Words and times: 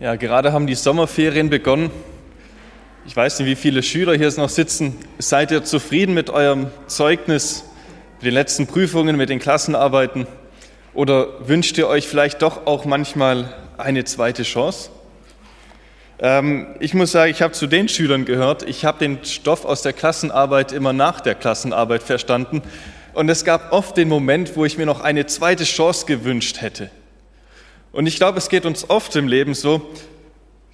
Ja, 0.00 0.14
gerade 0.14 0.52
haben 0.52 0.68
die 0.68 0.76
Sommerferien 0.76 1.50
begonnen. 1.50 1.90
Ich 3.04 3.16
weiß 3.16 3.40
nicht, 3.40 3.48
wie 3.48 3.56
viele 3.56 3.82
Schüler 3.82 4.14
hier 4.14 4.32
noch 4.36 4.48
sitzen. 4.48 4.96
Seid 5.18 5.50
ihr 5.50 5.64
zufrieden 5.64 6.14
mit 6.14 6.30
eurem 6.30 6.68
Zeugnis, 6.86 7.64
mit 8.18 8.26
den 8.26 8.34
letzten 8.34 8.68
Prüfungen, 8.68 9.16
mit 9.16 9.28
den 9.28 9.40
Klassenarbeiten? 9.40 10.28
Oder 10.94 11.48
wünscht 11.48 11.76
ihr 11.78 11.88
euch 11.88 12.06
vielleicht 12.06 12.42
doch 12.42 12.64
auch 12.64 12.84
manchmal 12.84 13.52
eine 13.76 14.04
zweite 14.04 14.44
Chance? 14.44 14.90
Ähm, 16.20 16.68
ich 16.78 16.94
muss 16.94 17.10
sagen, 17.10 17.32
ich 17.32 17.42
habe 17.42 17.54
zu 17.54 17.66
den 17.66 17.88
Schülern 17.88 18.24
gehört. 18.24 18.62
Ich 18.62 18.84
habe 18.84 19.00
den 19.00 19.24
Stoff 19.24 19.64
aus 19.64 19.82
der 19.82 19.94
Klassenarbeit 19.94 20.70
immer 20.70 20.92
nach 20.92 21.20
der 21.20 21.34
Klassenarbeit 21.34 22.04
verstanden. 22.04 22.62
Und 23.14 23.28
es 23.28 23.44
gab 23.44 23.72
oft 23.72 23.96
den 23.96 24.06
Moment, 24.06 24.54
wo 24.54 24.64
ich 24.64 24.78
mir 24.78 24.86
noch 24.86 25.00
eine 25.00 25.26
zweite 25.26 25.64
Chance 25.64 26.06
gewünscht 26.06 26.60
hätte. 26.60 26.88
Und 27.92 28.06
ich 28.06 28.16
glaube, 28.16 28.38
es 28.38 28.48
geht 28.48 28.66
uns 28.66 28.88
oft 28.90 29.16
im 29.16 29.28
Leben 29.28 29.54
so, 29.54 29.90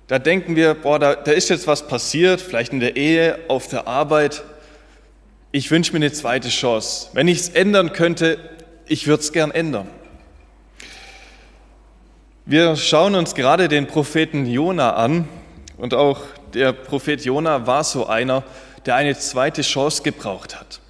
da 0.06 0.18
denken 0.18 0.54
wir, 0.54 0.74
boah, 0.74 0.98
da, 0.98 1.14
da 1.14 1.32
ist 1.32 1.48
jetzt 1.48 1.66
was 1.66 1.86
passiert, 1.86 2.40
vielleicht 2.40 2.72
in 2.72 2.80
der 2.80 2.96
Ehe, 2.96 3.38
auf 3.48 3.68
der 3.68 3.88
Arbeit. 3.88 4.42
Ich 5.50 5.70
wünsche 5.70 5.92
mir 5.92 5.98
eine 5.98 6.12
zweite 6.12 6.50
Chance. 6.50 7.08
Wenn 7.14 7.26
ich 7.26 7.38
es 7.38 7.48
ändern 7.48 7.92
könnte, 7.92 8.38
ich 8.86 9.06
würde 9.06 9.22
es 9.22 9.32
gern 9.32 9.50
ändern. 9.50 9.88
Wir 12.44 12.76
schauen 12.76 13.14
uns 13.14 13.34
gerade 13.34 13.68
den 13.68 13.86
Propheten 13.86 14.44
Jona 14.44 14.94
an 14.96 15.26
und 15.78 15.94
auch 15.94 16.20
der 16.52 16.72
Prophet 16.72 17.24
Jona 17.24 17.66
war 17.66 17.82
so 17.84 18.06
einer, 18.06 18.42
der 18.84 18.96
eine 18.96 19.16
zweite 19.16 19.62
Chance 19.62 20.02
gebraucht 20.02 20.60
hat. 20.60 20.80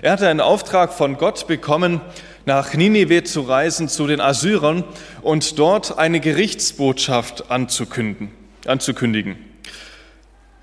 Er 0.00 0.12
hatte 0.12 0.28
einen 0.28 0.40
Auftrag 0.40 0.94
von 0.94 1.18
Gott 1.18 1.46
bekommen, 1.46 2.00
nach 2.48 2.72
Ninive 2.72 3.24
zu 3.24 3.42
reisen 3.42 3.90
zu 3.90 4.06
den 4.06 4.22
Assyrern 4.22 4.82
und 5.20 5.58
dort 5.58 5.98
eine 5.98 6.18
Gerichtsbotschaft 6.18 7.50
anzukündigen. 7.50 8.30
anzukündigen. 8.66 9.36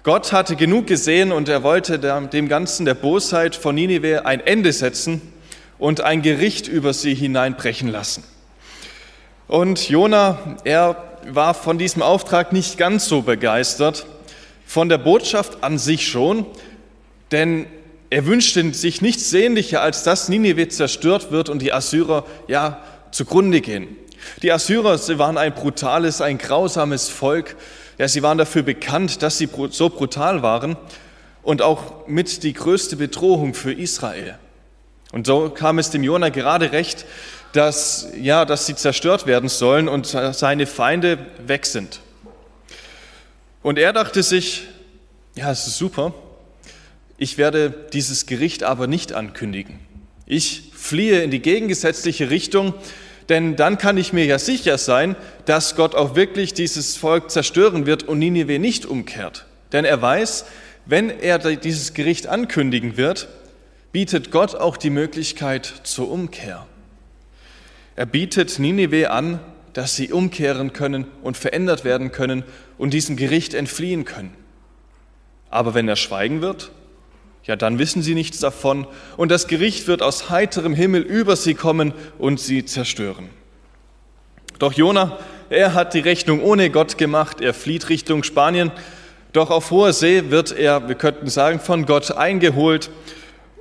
Gott 0.02 0.34
hatte 0.34 0.56
genug 0.56 0.88
gesehen 0.88 1.32
und 1.32 1.48
er 1.48 1.62
wollte 1.62 2.00
dem 2.00 2.50
Ganzen 2.50 2.88
der 2.88 2.96
Bosheit 2.96 3.56
von 3.56 3.76
Ninive 3.76 4.26
ein 4.26 4.40
Ende 4.40 4.74
setzen 4.74 5.22
und 5.78 6.02
ein 6.02 6.24
Gericht 6.24 6.68
über 6.68 6.92
sie 6.92 7.14
hineinbrechen 7.14 7.90
lassen. 7.90 8.24
Und 9.48 9.88
Jona, 9.88 10.58
er 10.64 10.98
war 11.28 11.54
von 11.54 11.78
diesem 11.78 12.02
Auftrag 12.02 12.52
nicht 12.52 12.80
ganz 12.80 13.06
so 13.06 13.22
begeistert, 13.22 14.08
von 14.66 14.90
der 14.90 14.98
Botschaft 14.98 15.64
an 15.64 15.78
sich 15.78 16.08
schon, 16.08 16.48
denn 17.32 17.68
er 18.10 18.26
wünschte 18.26 18.74
sich 18.74 19.02
nichts 19.02 19.30
sehnlicher, 19.30 19.82
als 19.82 20.04
dass 20.04 20.30
Ninive 20.30 20.68
zerstört 20.68 21.32
wird 21.32 21.50
und 21.50 21.62
die 21.62 21.74
Assyrer 21.74 22.26
ja 22.48 22.82
zugrunde 23.12 23.62
gehen. 23.62 23.96
Die 24.42 24.52
Assyrer, 24.52 24.98
sie 24.98 25.20
waren 25.20 25.38
ein 25.38 25.54
brutales, 25.54 26.22
ein 26.22 26.38
grausames 26.38 27.10
Volk. 27.10 27.56
Ja, 27.98 28.08
sie 28.08 28.24
waren 28.24 28.38
dafür 28.38 28.64
bekannt, 28.64 29.22
dass 29.22 29.38
sie 29.38 29.50
so 29.70 29.90
brutal 29.90 30.42
waren 30.42 30.78
und 31.44 31.62
auch 31.62 32.08
mit 32.08 32.44
die 32.44 32.54
größte 32.54 32.96
Bedrohung 32.96 33.54
für 33.54 33.72
Israel. 33.72 34.38
Und 35.12 35.28
so 35.28 35.50
kam 35.50 35.80
es 35.80 35.92
dem 35.92 36.04
Jona 36.04 36.30
gerade 36.30 36.72
recht, 36.72 37.06
dass, 37.54 38.10
ja, 38.20 38.44
dass 38.44 38.66
sie 38.66 38.76
zerstört 38.76 39.28
werden 39.28 39.48
sollen 39.48 39.88
und 39.88 40.06
seine 40.06 40.68
Feinde 40.68 41.20
weg 41.46 41.66
sind. 41.66 42.02
Und 43.64 43.80
er 43.80 43.94
dachte 43.94 44.24
sich, 44.24 44.64
ja, 45.36 45.52
es 45.52 45.68
ist 45.68 45.78
super, 45.78 46.14
ich 47.18 47.38
werde 47.38 47.74
dieses 47.94 48.26
Gericht 48.26 48.64
aber 48.64 48.88
nicht 48.88 49.14
ankündigen. 49.14 49.80
Ich 50.26 50.72
fliehe 50.74 51.22
in 51.22 51.32
die 51.32 51.42
gegengesetzliche 51.42 52.30
Richtung, 52.30 52.74
denn 53.30 53.56
dann 53.56 53.78
kann 53.78 53.98
ich 53.98 54.14
mir 54.14 54.26
ja 54.26 54.40
sicher 54.40 54.78
sein, 54.78 55.16
dass 55.46 55.76
Gott 55.76 55.96
auch 55.96 56.16
wirklich 56.16 56.54
dieses 56.54 56.98
Volk 56.98 57.32
zerstören 57.32 57.86
wird 57.86 58.04
und 58.04 58.20
Ninive 58.20 58.60
nicht 58.60 58.86
umkehrt. 58.86 59.46
Denn 59.72 59.86
er 59.86 60.02
weiß, 60.02 60.46
wenn 60.86 61.10
er 61.10 61.40
dieses 61.40 61.94
Gericht 61.94 62.28
ankündigen 62.28 62.98
wird, 62.98 63.28
bietet 63.92 64.30
Gott 64.30 64.56
auch 64.56 64.78
die 64.78 64.90
Möglichkeit 64.90 65.74
zur 65.84 66.12
Umkehr. 66.12 66.68
Er 67.96 68.06
bietet 68.06 68.60
Ninive 68.60 69.10
an, 69.10 69.40
dass 69.74 69.96
sie 69.96 70.12
umkehren 70.12 70.74
können 70.74 71.06
und 71.24 71.38
verändert 71.38 71.84
werden 71.84 72.12
können 72.12 72.44
und 72.78 72.94
diesem 72.94 73.16
Gericht 73.16 73.54
entfliehen 73.54 74.06
können. 74.06 74.34
Aber 75.50 75.74
wenn 75.74 75.88
er 75.88 75.96
schweigen 75.96 76.42
wird, 76.42 76.72
ja, 77.46 77.56
dann 77.56 77.78
wissen 77.78 78.02
sie 78.02 78.16
nichts 78.16 78.40
davon. 78.40 78.88
Und 79.18 79.30
das 79.30 79.48
Gericht 79.48 79.88
wird 79.88 80.02
aus 80.02 80.30
heiterem 80.30 80.74
Himmel 80.74 81.02
über 81.02 81.36
sie 81.36 81.54
kommen 81.54 81.94
und 82.18 82.40
sie 82.40 82.66
zerstören. 82.66 83.30
Doch 84.58 84.74
Jona, 84.74 85.20
er 85.50 85.74
hat 85.74 85.94
die 85.94 86.00
Rechnung 86.00 86.42
ohne 86.42 86.70
Gott 86.70 86.98
gemacht, 86.98 87.42
er 87.42 87.54
flieht 87.54 87.90
Richtung 87.90 88.24
Spanien, 88.24 88.72
doch 89.32 89.52
auf 89.52 89.70
hoher 89.70 89.94
See 89.94 90.32
wird 90.32 90.58
er, 90.58 90.88
wir 90.88 90.96
könnten 90.96 91.28
sagen, 91.28 91.60
von 91.60 91.86
Gott 91.86 92.12
eingeholt. 92.12 92.90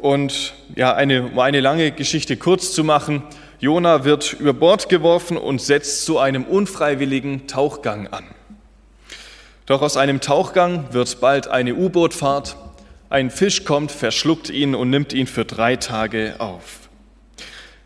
Und 0.00 0.54
ja, 0.76 0.94
eine, 0.94 1.24
um 1.24 1.38
eine 1.38 1.60
lange 1.60 1.90
Geschichte 1.90 2.36
kurz 2.36 2.72
zu 2.72 2.84
machen, 2.84 3.22
Jona 3.58 4.04
wird 4.04 4.34
über 4.34 4.52
Bord 4.52 4.88
geworfen 4.88 5.36
und 5.36 5.60
setzt 5.60 6.04
zu 6.04 6.18
einem 6.18 6.44
unfreiwilligen 6.44 7.48
Tauchgang 7.48 8.06
an. 8.06 8.24
Doch 9.66 9.82
aus 9.82 9.96
einem 9.96 10.20
Tauchgang 10.20 10.92
wird 10.92 11.20
bald 11.20 11.48
eine 11.48 11.74
U-Bootfahrt 11.74 12.56
ein 13.14 13.30
Fisch 13.30 13.64
kommt, 13.64 13.92
verschluckt 13.92 14.50
ihn 14.50 14.74
und 14.74 14.90
nimmt 14.90 15.12
ihn 15.12 15.28
für 15.28 15.44
drei 15.44 15.76
Tage 15.76 16.34
auf. 16.40 16.88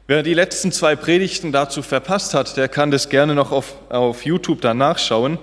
Wer 0.06 0.22
die 0.22 0.32
letzten 0.32 0.72
zwei 0.72 0.96
Predigten 0.96 1.52
dazu 1.52 1.82
verpasst 1.82 2.32
hat, 2.32 2.56
der 2.56 2.66
kann 2.66 2.90
das 2.90 3.10
gerne 3.10 3.34
noch 3.34 3.52
auf, 3.52 3.74
auf 3.90 4.24
YouTube 4.24 4.62
dann 4.62 4.78
nachschauen. 4.78 5.38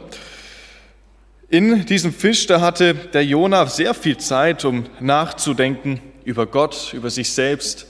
In 1.50 1.86
diesem 1.86 2.12
Fisch, 2.12 2.48
da 2.48 2.62
hatte 2.62 2.96
der 2.96 3.24
Jona 3.24 3.68
sehr 3.68 3.94
viel 3.94 4.18
Zeit, 4.18 4.66
um 4.66 4.88
nachzudenken 5.00 6.02
über 6.24 6.48
Gott, 6.48 6.92
über 6.94 7.12
sich 7.12 7.32
selbst, 7.32 7.86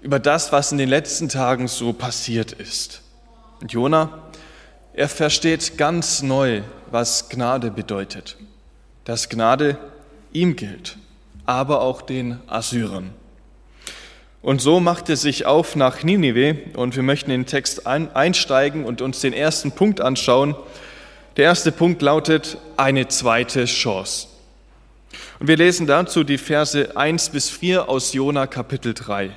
über 0.00 0.20
das, 0.20 0.52
was 0.52 0.70
in 0.70 0.78
den 0.78 0.88
letzten 0.88 1.28
Tagen 1.28 1.66
so 1.66 1.92
passiert 1.92 2.52
ist. 2.52 3.02
Und 3.60 3.72
Jona, 3.72 4.30
er 4.92 5.08
versteht 5.08 5.76
ganz 5.76 6.22
neu, 6.22 6.62
was 6.92 7.28
Gnade 7.28 7.72
bedeutet. 7.72 8.36
Dass 9.04 9.28
Gnade 9.28 9.76
ihm 10.32 10.54
gilt 10.54 10.98
aber 11.52 11.82
auch 11.82 12.00
den 12.00 12.40
Assyrern. 12.46 13.12
Und 14.40 14.62
so 14.62 14.80
macht 14.80 15.10
er 15.10 15.16
sich 15.16 15.44
auf 15.44 15.76
nach 15.76 16.02
Ninive 16.02 16.56
und 16.76 16.96
wir 16.96 17.02
möchten 17.02 17.30
in 17.30 17.42
den 17.42 17.46
Text 17.46 17.86
einsteigen 17.86 18.84
und 18.84 19.02
uns 19.02 19.20
den 19.20 19.34
ersten 19.34 19.70
Punkt 19.70 20.00
anschauen. 20.00 20.56
Der 21.36 21.44
erste 21.44 21.70
Punkt 21.70 22.00
lautet 22.00 22.56
eine 22.78 23.06
zweite 23.08 23.66
Chance. 23.66 24.28
Und 25.40 25.46
wir 25.46 25.58
lesen 25.58 25.86
dazu 25.86 26.24
die 26.24 26.38
Verse 26.38 26.96
1 26.96 27.28
bis 27.28 27.50
4 27.50 27.86
aus 27.88 28.14
Jona 28.14 28.46
Kapitel 28.46 28.94
3. 28.94 29.30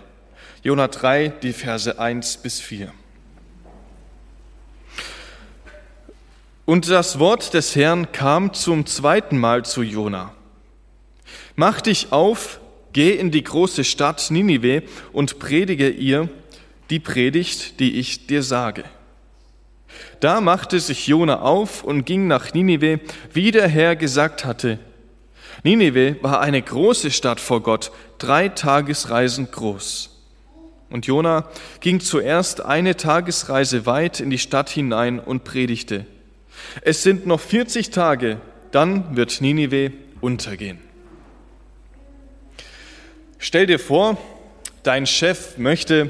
Jona 0.63 0.87
3, 0.87 1.33
die 1.43 1.51
Verse 1.51 1.99
1 1.99 2.37
bis 2.37 2.61
4. 2.61 2.93
Und 6.63 6.89
das 6.89 7.19
Wort 7.19 7.53
des 7.53 7.75
Herrn 7.75 8.13
kam 8.13 8.53
zum 8.53 8.85
zweiten 8.85 9.37
Mal 9.37 9.65
zu 9.65 9.83
Jona. 9.83 10.34
Mach 11.55 11.81
dich 11.81 12.11
auf, 12.11 12.59
geh 12.93 13.11
in 13.11 13.31
die 13.31 13.43
große 13.43 13.83
Stadt 13.83 14.29
Ninive 14.29 14.83
und 15.13 15.39
predige 15.39 15.89
ihr 15.89 16.29
die 16.89 16.99
Predigt, 16.99 17.79
die 17.79 17.99
ich 17.99 18.27
dir 18.27 18.43
sage. 18.43 18.83
Da 20.19 20.41
machte 20.41 20.79
sich 20.79 21.07
Jona 21.07 21.41
auf 21.41 21.83
und 21.83 22.05
ging 22.05 22.27
nach 22.27 22.53
Ninive, 22.53 22.99
wie 23.33 23.51
der 23.51 23.67
Herr 23.67 23.95
gesagt 23.95 24.45
hatte. 24.45 24.79
Ninive 25.63 26.17
war 26.21 26.41
eine 26.41 26.61
große 26.61 27.11
Stadt 27.11 27.39
vor 27.39 27.63
Gott, 27.63 27.91
drei 28.17 28.49
Tagesreisen 28.49 29.49
groß. 29.49 30.11
Und 30.89 31.07
Jona 31.07 31.49
ging 31.79 31.99
zuerst 31.99 32.63
eine 32.63 32.95
Tagesreise 32.97 33.85
weit 33.85 34.19
in 34.19 34.29
die 34.29 34.37
Stadt 34.37 34.69
hinein 34.69 35.19
und 35.19 35.43
predigte. 35.43 36.05
Es 36.81 37.03
sind 37.03 37.25
noch 37.25 37.39
40 37.39 37.89
Tage, 37.89 38.39
dann 38.71 39.15
wird 39.15 39.41
Ninive 39.41 39.91
untergehen. 40.21 40.84
Stell 43.47 43.67
dir 43.67 43.77
vor, 43.77 44.17
dein 44.81 45.05
Chef 45.05 45.59
möchte 45.59 46.09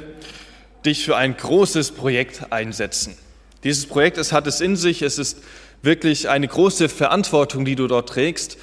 dich 0.85 1.03
für 1.03 1.17
ein 1.17 1.35
großes 1.35 1.91
Projekt 1.91 2.53
einsetzen. 2.53 3.17
Dieses 3.65 3.87
Projekt, 3.87 4.17
es 4.17 4.31
hat 4.31 4.47
es 4.47 4.61
in 4.61 4.77
sich, 4.77 5.01
es 5.01 5.17
ist 5.17 5.39
wirklich 5.81 6.29
eine 6.29 6.47
große 6.47 6.87
Verantwortung, 6.87 7.65
die 7.65 7.75
du 7.75 7.87
dort 7.87 8.07
trägst. 8.07 8.57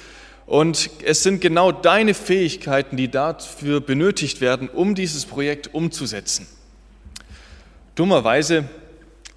Und 0.47 0.89
es 1.05 1.21
sind 1.21 1.39
genau 1.39 1.71
deine 1.71 2.15
Fähigkeiten, 2.15 2.97
die 2.97 3.11
dafür 3.11 3.79
benötigt 3.79 4.41
werden, 4.41 4.69
um 4.69 4.95
dieses 4.95 5.27
Projekt 5.27 5.75
umzusetzen. 5.75 6.47
Dummerweise 7.93 8.63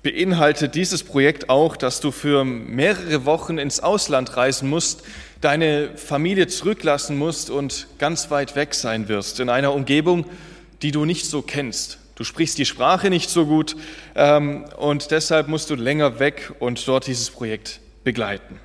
beinhaltet 0.06 0.76
dieses 0.76 1.02
Projekt 1.02 1.50
auch, 1.50 1.76
dass 1.76 1.98
du 1.98 2.12
für 2.12 2.44
mehrere 2.44 3.24
Wochen 3.24 3.58
ins 3.58 3.80
Ausland 3.80 4.36
reisen 4.36 4.70
musst, 4.70 5.02
deine 5.40 5.96
Familie 5.96 6.46
zurücklassen 6.46 7.18
musst 7.18 7.50
und 7.50 7.88
ganz 7.98 8.30
weit 8.30 8.54
weg 8.54 8.74
sein 8.74 9.08
wirst, 9.08 9.40
in 9.40 9.48
einer 9.48 9.74
Umgebung, 9.74 10.24
die 10.80 10.92
du 10.92 11.06
nicht 11.06 11.26
so 11.26 11.42
kennst. 11.42 11.98
Du 12.14 12.22
sprichst 12.22 12.56
die 12.56 12.66
Sprache 12.66 13.10
nicht 13.10 13.30
so 13.30 13.46
gut 13.46 13.74
ähm, 14.14 14.66
und 14.76 15.10
deshalb 15.10 15.48
musst 15.48 15.70
du 15.70 15.74
länger 15.74 16.20
weg 16.20 16.52
und 16.60 16.86
dort 16.86 17.08
dieses 17.08 17.30
Projekt 17.30 17.80
begleiten. 18.04 18.60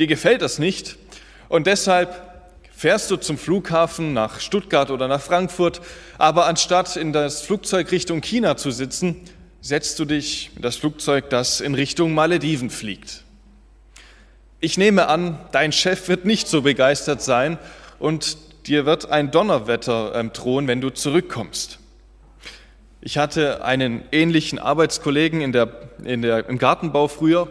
Dir 0.00 0.08
gefällt 0.08 0.42
das 0.42 0.58
nicht 0.58 0.96
und 1.48 1.68
deshalb 1.68 2.10
fährst 2.72 3.08
du 3.08 3.18
zum 3.18 3.38
Flughafen 3.38 4.14
nach 4.14 4.40
Stuttgart 4.40 4.90
oder 4.90 5.06
nach 5.06 5.20
Frankfurt, 5.20 5.80
aber 6.18 6.46
anstatt 6.46 6.96
in 6.96 7.12
das 7.12 7.42
Flugzeug 7.42 7.92
Richtung 7.92 8.20
China 8.20 8.56
zu 8.56 8.72
sitzen, 8.72 9.20
setzt 9.64 9.98
du 9.98 10.04
dich 10.04 10.50
in 10.56 10.60
das 10.60 10.76
Flugzeug, 10.76 11.30
das 11.30 11.62
in 11.62 11.74
Richtung 11.74 12.12
Malediven 12.12 12.68
fliegt. 12.68 13.24
Ich 14.60 14.76
nehme 14.76 15.08
an, 15.08 15.38
dein 15.52 15.72
Chef 15.72 16.06
wird 16.08 16.26
nicht 16.26 16.48
so 16.48 16.60
begeistert 16.60 17.22
sein 17.22 17.58
und 17.98 18.36
dir 18.66 18.84
wird 18.84 19.10
ein 19.10 19.30
Donnerwetter 19.30 20.14
ähm, 20.16 20.34
drohen, 20.34 20.68
wenn 20.68 20.82
du 20.82 20.90
zurückkommst. 20.90 21.78
Ich 23.00 23.16
hatte 23.16 23.64
einen 23.64 24.02
ähnlichen 24.12 24.58
Arbeitskollegen 24.58 25.40
in 25.40 25.52
der, 25.52 25.88
in 26.04 26.20
der, 26.20 26.46
im 26.46 26.58
Gartenbau 26.58 27.08
früher. 27.08 27.50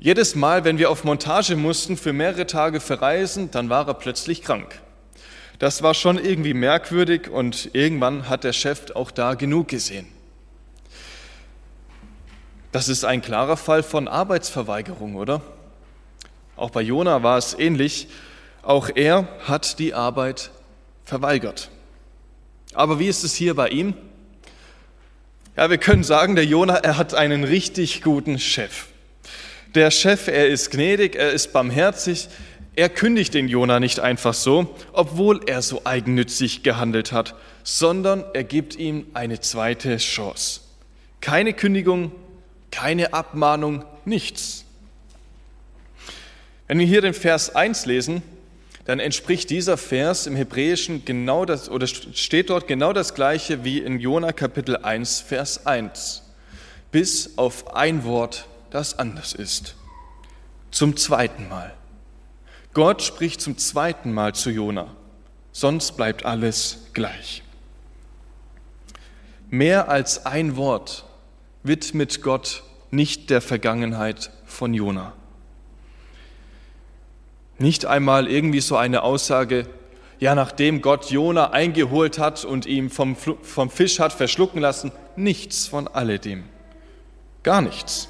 Jedes 0.00 0.34
Mal, 0.34 0.64
wenn 0.64 0.78
wir 0.78 0.90
auf 0.90 1.04
Montage 1.04 1.54
mussten, 1.54 1.96
für 1.96 2.12
mehrere 2.12 2.48
Tage 2.48 2.80
verreisen, 2.80 3.52
dann 3.52 3.68
war 3.68 3.86
er 3.86 3.94
plötzlich 3.94 4.42
krank. 4.42 4.80
Das 5.60 5.80
war 5.84 5.94
schon 5.94 6.18
irgendwie 6.18 6.54
merkwürdig 6.54 7.28
und 7.30 7.70
irgendwann 7.72 8.28
hat 8.28 8.42
der 8.42 8.52
Chef 8.52 8.90
auch 8.96 9.12
da 9.12 9.34
genug 9.34 9.68
gesehen. 9.68 10.13
Das 12.74 12.88
ist 12.88 13.04
ein 13.04 13.22
klarer 13.22 13.56
Fall 13.56 13.84
von 13.84 14.08
Arbeitsverweigerung, 14.08 15.14
oder? 15.14 15.42
Auch 16.56 16.70
bei 16.70 16.82
Jona 16.82 17.22
war 17.22 17.38
es 17.38 17.56
ähnlich. 17.56 18.08
Auch 18.62 18.90
er 18.92 19.28
hat 19.44 19.78
die 19.78 19.94
Arbeit 19.94 20.50
verweigert. 21.04 21.70
Aber 22.72 22.98
wie 22.98 23.06
ist 23.06 23.22
es 23.22 23.32
hier 23.36 23.54
bei 23.54 23.68
ihm? 23.68 23.94
Ja, 25.56 25.70
wir 25.70 25.78
können 25.78 26.02
sagen, 26.02 26.34
der 26.34 26.46
Jona, 26.46 26.74
er 26.78 26.98
hat 26.98 27.14
einen 27.14 27.44
richtig 27.44 28.02
guten 28.02 28.40
Chef. 28.40 28.86
Der 29.76 29.92
Chef, 29.92 30.26
er 30.26 30.48
ist 30.48 30.72
gnädig, 30.72 31.14
er 31.14 31.30
ist 31.30 31.52
barmherzig, 31.52 32.28
er 32.74 32.88
kündigt 32.88 33.34
den 33.34 33.46
Jona 33.46 33.78
nicht 33.78 34.00
einfach 34.00 34.34
so, 34.34 34.74
obwohl 34.92 35.42
er 35.46 35.62
so 35.62 35.82
eigennützig 35.84 36.64
gehandelt 36.64 37.12
hat, 37.12 37.36
sondern 37.62 38.24
er 38.34 38.42
gibt 38.42 38.74
ihm 38.74 39.06
eine 39.14 39.38
zweite 39.38 39.98
Chance. 39.98 40.60
Keine 41.20 41.52
Kündigung, 41.52 42.10
keine 42.74 43.14
Abmahnung, 43.14 43.84
nichts. 44.04 44.64
Wenn 46.66 46.80
wir 46.80 46.86
hier 46.86 47.02
den 47.02 47.14
Vers 47.14 47.54
1 47.54 47.86
lesen, 47.86 48.22
dann 48.84 48.98
entspricht 48.98 49.48
dieser 49.48 49.76
Vers 49.76 50.26
im 50.26 50.34
Hebräischen 50.34 51.04
genau 51.04 51.44
das, 51.44 51.68
oder 51.70 51.86
steht 51.86 52.50
dort 52.50 52.66
genau 52.66 52.92
das 52.92 53.14
gleiche 53.14 53.62
wie 53.62 53.78
in 53.78 54.00
Jona 54.00 54.32
Kapitel 54.32 54.76
1, 54.76 55.20
Vers 55.20 55.66
1. 55.66 56.22
Bis 56.90 57.38
auf 57.38 57.76
ein 57.76 58.02
Wort, 58.02 58.48
das 58.70 58.98
anders 58.98 59.34
ist. 59.34 59.76
Zum 60.72 60.96
zweiten 60.96 61.48
Mal. 61.48 61.72
Gott 62.74 63.02
spricht 63.02 63.40
zum 63.40 63.56
zweiten 63.56 64.12
Mal 64.12 64.34
zu 64.34 64.50
Jona, 64.50 64.88
sonst 65.52 65.92
bleibt 65.92 66.24
alles 66.24 66.88
gleich. 66.92 67.44
Mehr 69.48 69.88
als 69.88 70.26
ein 70.26 70.56
Wort 70.56 71.04
widmet 71.64 72.22
Gott 72.22 72.62
nicht 72.90 73.30
der 73.30 73.40
Vergangenheit 73.40 74.30
von 74.44 74.72
Jona. 74.72 75.14
Nicht 77.58 77.86
einmal 77.86 78.28
irgendwie 78.28 78.60
so 78.60 78.76
eine 78.76 79.02
Aussage, 79.02 79.66
ja, 80.20 80.34
nachdem 80.34 80.80
Gott 80.80 81.10
Jona 81.10 81.50
eingeholt 81.50 82.18
hat 82.18 82.44
und 82.44 82.66
ihm 82.66 82.90
vom, 82.90 83.16
vom 83.16 83.70
Fisch 83.70 83.98
hat 83.98 84.12
verschlucken 84.12 84.60
lassen, 84.60 84.92
nichts 85.16 85.66
von 85.66 85.88
alledem. 85.88 86.44
Gar 87.42 87.62
nichts. 87.62 88.08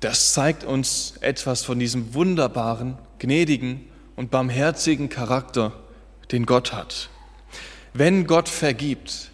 Das 0.00 0.32
zeigt 0.32 0.64
uns 0.64 1.14
etwas 1.20 1.64
von 1.64 1.78
diesem 1.78 2.14
wunderbaren, 2.14 2.98
gnädigen 3.18 3.88
und 4.16 4.30
barmherzigen 4.30 5.08
Charakter, 5.08 5.72
den 6.30 6.46
Gott 6.46 6.72
hat. 6.72 7.08
Wenn 7.94 8.26
Gott 8.26 8.48
vergibt, 8.48 9.31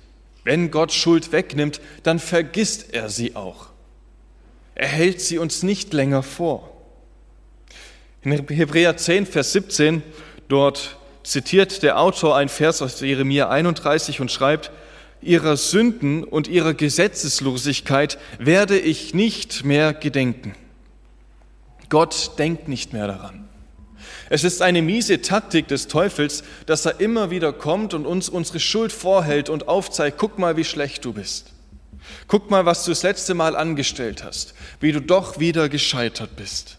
wenn 0.48 0.70
Gott 0.70 0.92
Schuld 0.92 1.30
wegnimmt, 1.30 1.82
dann 2.04 2.18
vergisst 2.18 2.94
er 2.94 3.10
sie 3.10 3.36
auch. 3.36 3.66
Er 4.74 4.88
hält 4.88 5.20
sie 5.20 5.36
uns 5.36 5.62
nicht 5.62 5.92
länger 5.92 6.22
vor. 6.22 6.74
In 8.22 8.32
Hebräer 8.32 8.96
10, 8.96 9.26
Vers 9.26 9.52
17, 9.52 10.02
dort 10.48 10.96
zitiert 11.22 11.82
der 11.82 12.00
Autor 12.00 12.34
ein 12.34 12.48
Vers 12.48 12.80
aus 12.80 12.98
Jeremia 12.98 13.50
31 13.50 14.22
und 14.22 14.32
schreibt, 14.32 14.70
Ihrer 15.20 15.58
Sünden 15.58 16.24
und 16.24 16.48
ihrer 16.48 16.72
Gesetzeslosigkeit 16.72 18.18
werde 18.38 18.78
ich 18.78 19.12
nicht 19.12 19.66
mehr 19.66 19.92
gedenken. 19.92 20.54
Gott 21.90 22.38
denkt 22.38 22.68
nicht 22.68 22.94
mehr 22.94 23.06
daran. 23.06 23.47
Es 24.30 24.44
ist 24.44 24.62
eine 24.62 24.82
miese 24.82 25.22
Taktik 25.22 25.68
des 25.68 25.88
Teufels, 25.88 26.42
dass 26.66 26.86
er 26.86 27.00
immer 27.00 27.30
wieder 27.30 27.52
kommt 27.52 27.94
und 27.94 28.06
uns 28.06 28.28
unsere 28.28 28.60
Schuld 28.60 28.92
vorhält 28.92 29.48
und 29.48 29.68
aufzeigt, 29.68 30.18
guck 30.18 30.38
mal, 30.38 30.56
wie 30.56 30.64
schlecht 30.64 31.04
du 31.04 31.12
bist. 31.12 31.52
Guck 32.26 32.50
mal, 32.50 32.66
was 32.66 32.84
du 32.84 32.90
das 32.90 33.02
letzte 33.02 33.34
Mal 33.34 33.56
angestellt 33.56 34.24
hast, 34.24 34.54
wie 34.80 34.92
du 34.92 35.00
doch 35.00 35.38
wieder 35.38 35.68
gescheitert 35.68 36.36
bist. 36.36 36.78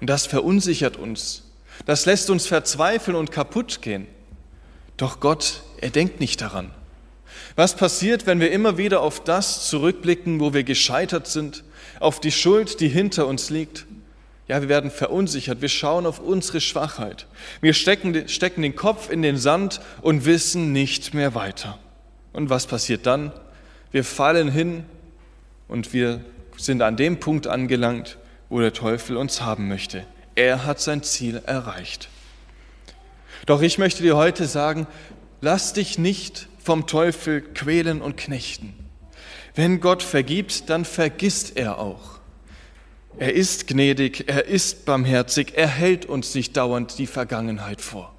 Und 0.00 0.08
das 0.08 0.26
verunsichert 0.26 0.96
uns. 0.96 1.42
Das 1.84 2.06
lässt 2.06 2.30
uns 2.30 2.46
verzweifeln 2.46 3.16
und 3.16 3.32
kaputt 3.32 3.82
gehen. 3.82 4.06
Doch 4.96 5.20
Gott, 5.20 5.62
er 5.80 5.90
denkt 5.90 6.20
nicht 6.20 6.40
daran. 6.40 6.70
Was 7.54 7.76
passiert, 7.76 8.26
wenn 8.26 8.40
wir 8.40 8.50
immer 8.50 8.78
wieder 8.78 9.00
auf 9.00 9.22
das 9.22 9.68
zurückblicken, 9.68 10.40
wo 10.40 10.54
wir 10.54 10.64
gescheitert 10.64 11.26
sind, 11.26 11.64
auf 12.00 12.20
die 12.20 12.32
Schuld, 12.32 12.80
die 12.80 12.88
hinter 12.88 13.26
uns 13.26 13.50
liegt? 13.50 13.86
Ja, 14.48 14.60
wir 14.60 14.68
werden 14.68 14.90
verunsichert, 14.90 15.60
wir 15.60 15.68
schauen 15.68 16.06
auf 16.06 16.20
unsere 16.20 16.60
Schwachheit. 16.60 17.26
Wir 17.60 17.74
stecken, 17.74 18.28
stecken 18.28 18.62
den 18.62 18.76
Kopf 18.76 19.10
in 19.10 19.22
den 19.22 19.38
Sand 19.38 19.80
und 20.02 20.24
wissen 20.24 20.72
nicht 20.72 21.14
mehr 21.14 21.34
weiter. 21.34 21.78
Und 22.32 22.48
was 22.48 22.66
passiert 22.66 23.06
dann? 23.06 23.32
Wir 23.90 24.04
fallen 24.04 24.50
hin 24.50 24.84
und 25.66 25.92
wir 25.92 26.24
sind 26.56 26.82
an 26.82 26.96
dem 26.96 27.18
Punkt 27.18 27.46
angelangt, 27.48 28.18
wo 28.48 28.60
der 28.60 28.72
Teufel 28.72 29.16
uns 29.16 29.40
haben 29.40 29.68
möchte. 29.68 30.06
Er 30.36 30.64
hat 30.64 30.80
sein 30.80 31.02
Ziel 31.02 31.42
erreicht. 31.44 32.08
Doch 33.46 33.62
ich 33.62 33.78
möchte 33.78 34.02
dir 34.02 34.16
heute 34.16 34.46
sagen, 34.46 34.86
lass 35.40 35.72
dich 35.72 35.98
nicht 35.98 36.48
vom 36.62 36.86
Teufel 36.86 37.40
quälen 37.40 38.00
und 38.00 38.16
knechten. 38.16 38.74
Wenn 39.54 39.80
Gott 39.80 40.02
vergibt, 40.02 40.68
dann 40.68 40.84
vergisst 40.84 41.56
er 41.56 41.78
auch. 41.78 42.15
Er 43.18 43.32
ist 43.32 43.66
gnädig, 43.66 44.24
er 44.26 44.44
ist 44.44 44.84
barmherzig, 44.84 45.52
er 45.54 45.68
hält 45.68 46.04
uns 46.04 46.34
nicht 46.34 46.56
dauernd 46.56 46.98
die 46.98 47.06
Vergangenheit 47.06 47.80
vor. 47.80 48.12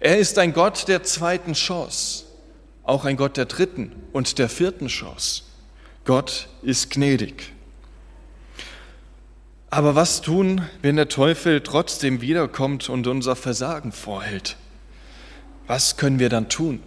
Er 0.00 0.18
ist 0.18 0.38
ein 0.38 0.52
Gott 0.52 0.86
der 0.86 1.02
zweiten 1.02 1.54
Chance, 1.54 2.24
auch 2.84 3.04
ein 3.04 3.16
Gott 3.16 3.36
der 3.36 3.46
dritten 3.46 3.92
und 4.12 4.38
der 4.38 4.48
vierten 4.48 4.86
Chance. 4.86 5.42
Gott 6.04 6.48
ist 6.62 6.90
gnädig. 6.90 7.52
Aber 9.70 9.94
was 9.94 10.22
tun, 10.22 10.62
wenn 10.82 10.96
der 10.96 11.08
Teufel 11.08 11.60
trotzdem 11.60 12.20
wiederkommt 12.20 12.88
und 12.88 13.06
unser 13.06 13.34
Versagen 13.34 13.92
vorhält? 13.92 14.56
Was 15.66 15.96
können 15.96 16.20
wir 16.20 16.28
dann 16.28 16.48
tun? 16.48 16.80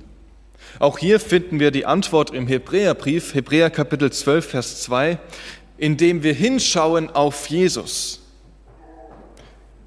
Auch 0.79 0.97
hier 0.97 1.19
finden 1.19 1.59
wir 1.59 1.71
die 1.71 1.85
Antwort 1.85 2.31
im 2.31 2.47
Hebräerbrief, 2.47 3.33
Hebräer 3.33 3.69
Kapitel 3.69 4.11
12, 4.11 4.49
Vers 4.49 4.81
2, 4.81 5.19
indem 5.81 6.21
wir 6.21 6.35
hinschauen 6.35 7.09
auf 7.09 7.47
Jesus, 7.47 8.21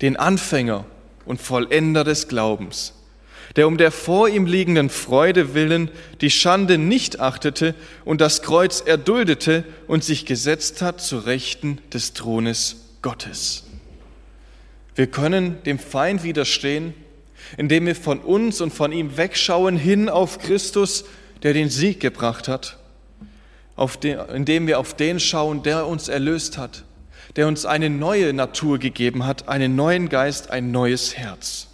den 0.02 0.16
Anfänger 0.16 0.86
und 1.24 1.40
Vollender 1.40 2.02
des 2.02 2.26
Glaubens, 2.26 2.94
der 3.54 3.68
um 3.68 3.78
der 3.78 3.92
vor 3.92 4.28
ihm 4.28 4.44
liegenden 4.44 4.90
Freude 4.90 5.54
willen 5.54 5.88
die 6.20 6.30
Schande 6.30 6.78
nicht 6.78 7.20
achtete 7.20 7.76
und 8.04 8.20
das 8.20 8.42
Kreuz 8.42 8.80
erduldete 8.80 9.62
und 9.86 10.02
sich 10.02 10.26
gesetzt 10.26 10.82
hat 10.82 11.00
zu 11.00 11.16
Rechten 11.18 11.78
des 11.92 12.12
Thrones 12.12 12.96
Gottes. 13.00 13.62
Wir 14.96 15.06
können 15.06 15.62
dem 15.62 15.78
Feind 15.78 16.24
widerstehen, 16.24 16.92
indem 17.56 17.86
wir 17.86 17.94
von 17.94 18.18
uns 18.18 18.60
und 18.60 18.72
von 18.72 18.90
ihm 18.90 19.16
wegschauen 19.16 19.76
hin 19.76 20.08
auf 20.08 20.40
Christus, 20.40 21.04
der 21.44 21.52
den 21.52 21.70
Sieg 21.70 22.00
gebracht 22.00 22.48
hat, 22.48 22.78
den, 24.02 24.18
indem 24.34 24.66
wir 24.66 24.78
auf 24.78 24.94
den 24.94 25.20
schauen, 25.20 25.62
der 25.62 25.86
uns 25.86 26.08
erlöst 26.08 26.58
hat, 26.58 26.84
der 27.36 27.48
uns 27.48 27.66
eine 27.66 27.90
neue 27.90 28.32
Natur 28.32 28.78
gegeben 28.78 29.26
hat, 29.26 29.48
einen 29.48 29.76
neuen 29.76 30.08
Geist, 30.08 30.50
ein 30.50 30.70
neues 30.70 31.16
Herz. 31.16 31.68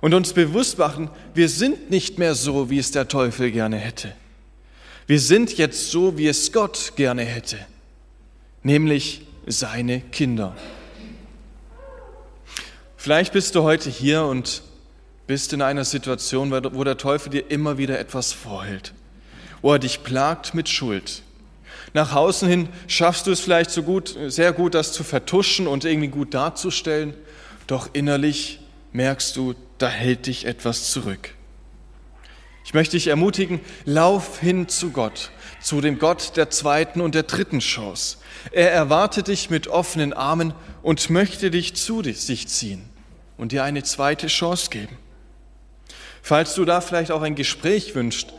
Und 0.00 0.14
uns 0.14 0.32
bewusst 0.32 0.78
machen, 0.78 1.10
wir 1.34 1.48
sind 1.48 1.90
nicht 1.90 2.18
mehr 2.18 2.34
so, 2.34 2.70
wie 2.70 2.78
es 2.78 2.90
der 2.90 3.08
Teufel 3.08 3.50
gerne 3.50 3.76
hätte. 3.76 4.12
Wir 5.06 5.20
sind 5.20 5.58
jetzt 5.58 5.90
so, 5.90 6.16
wie 6.16 6.28
es 6.28 6.52
Gott 6.52 6.92
gerne 6.96 7.22
hätte, 7.24 7.58
nämlich 8.62 9.26
seine 9.46 10.00
Kinder. 10.00 10.56
Vielleicht 12.96 13.32
bist 13.32 13.54
du 13.54 13.62
heute 13.62 13.90
hier 13.90 14.24
und 14.24 14.62
bist 15.26 15.52
in 15.52 15.62
einer 15.62 15.84
Situation, 15.84 16.50
wo 16.50 16.84
der 16.84 16.98
Teufel 16.98 17.30
dir 17.30 17.50
immer 17.50 17.78
wieder 17.78 17.98
etwas 17.98 18.32
vorhält, 18.32 18.92
wo 19.62 19.72
er 19.72 19.78
dich 19.78 20.02
plagt 20.02 20.54
mit 20.54 20.68
Schuld. 20.68 21.22
Nach 21.92 22.14
außen 22.14 22.48
hin 22.48 22.68
schaffst 22.86 23.26
du 23.26 23.32
es 23.32 23.40
vielleicht 23.40 23.70
so 23.70 23.82
gut, 23.82 24.16
sehr 24.28 24.52
gut, 24.52 24.74
das 24.74 24.92
zu 24.92 25.02
vertuschen 25.02 25.66
und 25.66 25.84
irgendwie 25.84 26.08
gut 26.08 26.34
darzustellen, 26.34 27.14
doch 27.66 27.90
innerlich 27.92 28.60
merkst 28.92 29.36
du, 29.36 29.54
da 29.78 29.88
hält 29.88 30.26
dich 30.26 30.44
etwas 30.44 30.90
zurück. 30.90 31.34
Ich 32.64 32.74
möchte 32.74 32.96
dich 32.96 33.08
ermutigen, 33.08 33.60
lauf 33.84 34.38
hin 34.38 34.68
zu 34.68 34.90
Gott, 34.90 35.30
zu 35.60 35.80
dem 35.80 35.98
Gott 35.98 36.36
der 36.36 36.50
zweiten 36.50 37.00
und 37.00 37.14
der 37.14 37.24
dritten 37.24 37.58
Chance. 37.58 38.18
Er 38.52 38.70
erwartet 38.70 39.28
dich 39.28 39.50
mit 39.50 39.66
offenen 39.66 40.12
Armen 40.12 40.54
und 40.82 41.10
möchte 41.10 41.50
dich 41.50 41.74
zu 41.74 42.02
sich 42.02 42.46
ziehen 42.48 42.88
und 43.36 43.52
dir 43.52 43.64
eine 43.64 43.82
zweite 43.82 44.28
Chance 44.28 44.70
geben. 44.70 44.96
Falls 46.22 46.54
du 46.54 46.64
da 46.64 46.80
vielleicht 46.80 47.10
auch 47.10 47.22
ein 47.22 47.34
Gespräch 47.34 47.94
wünschst, 47.94 48.32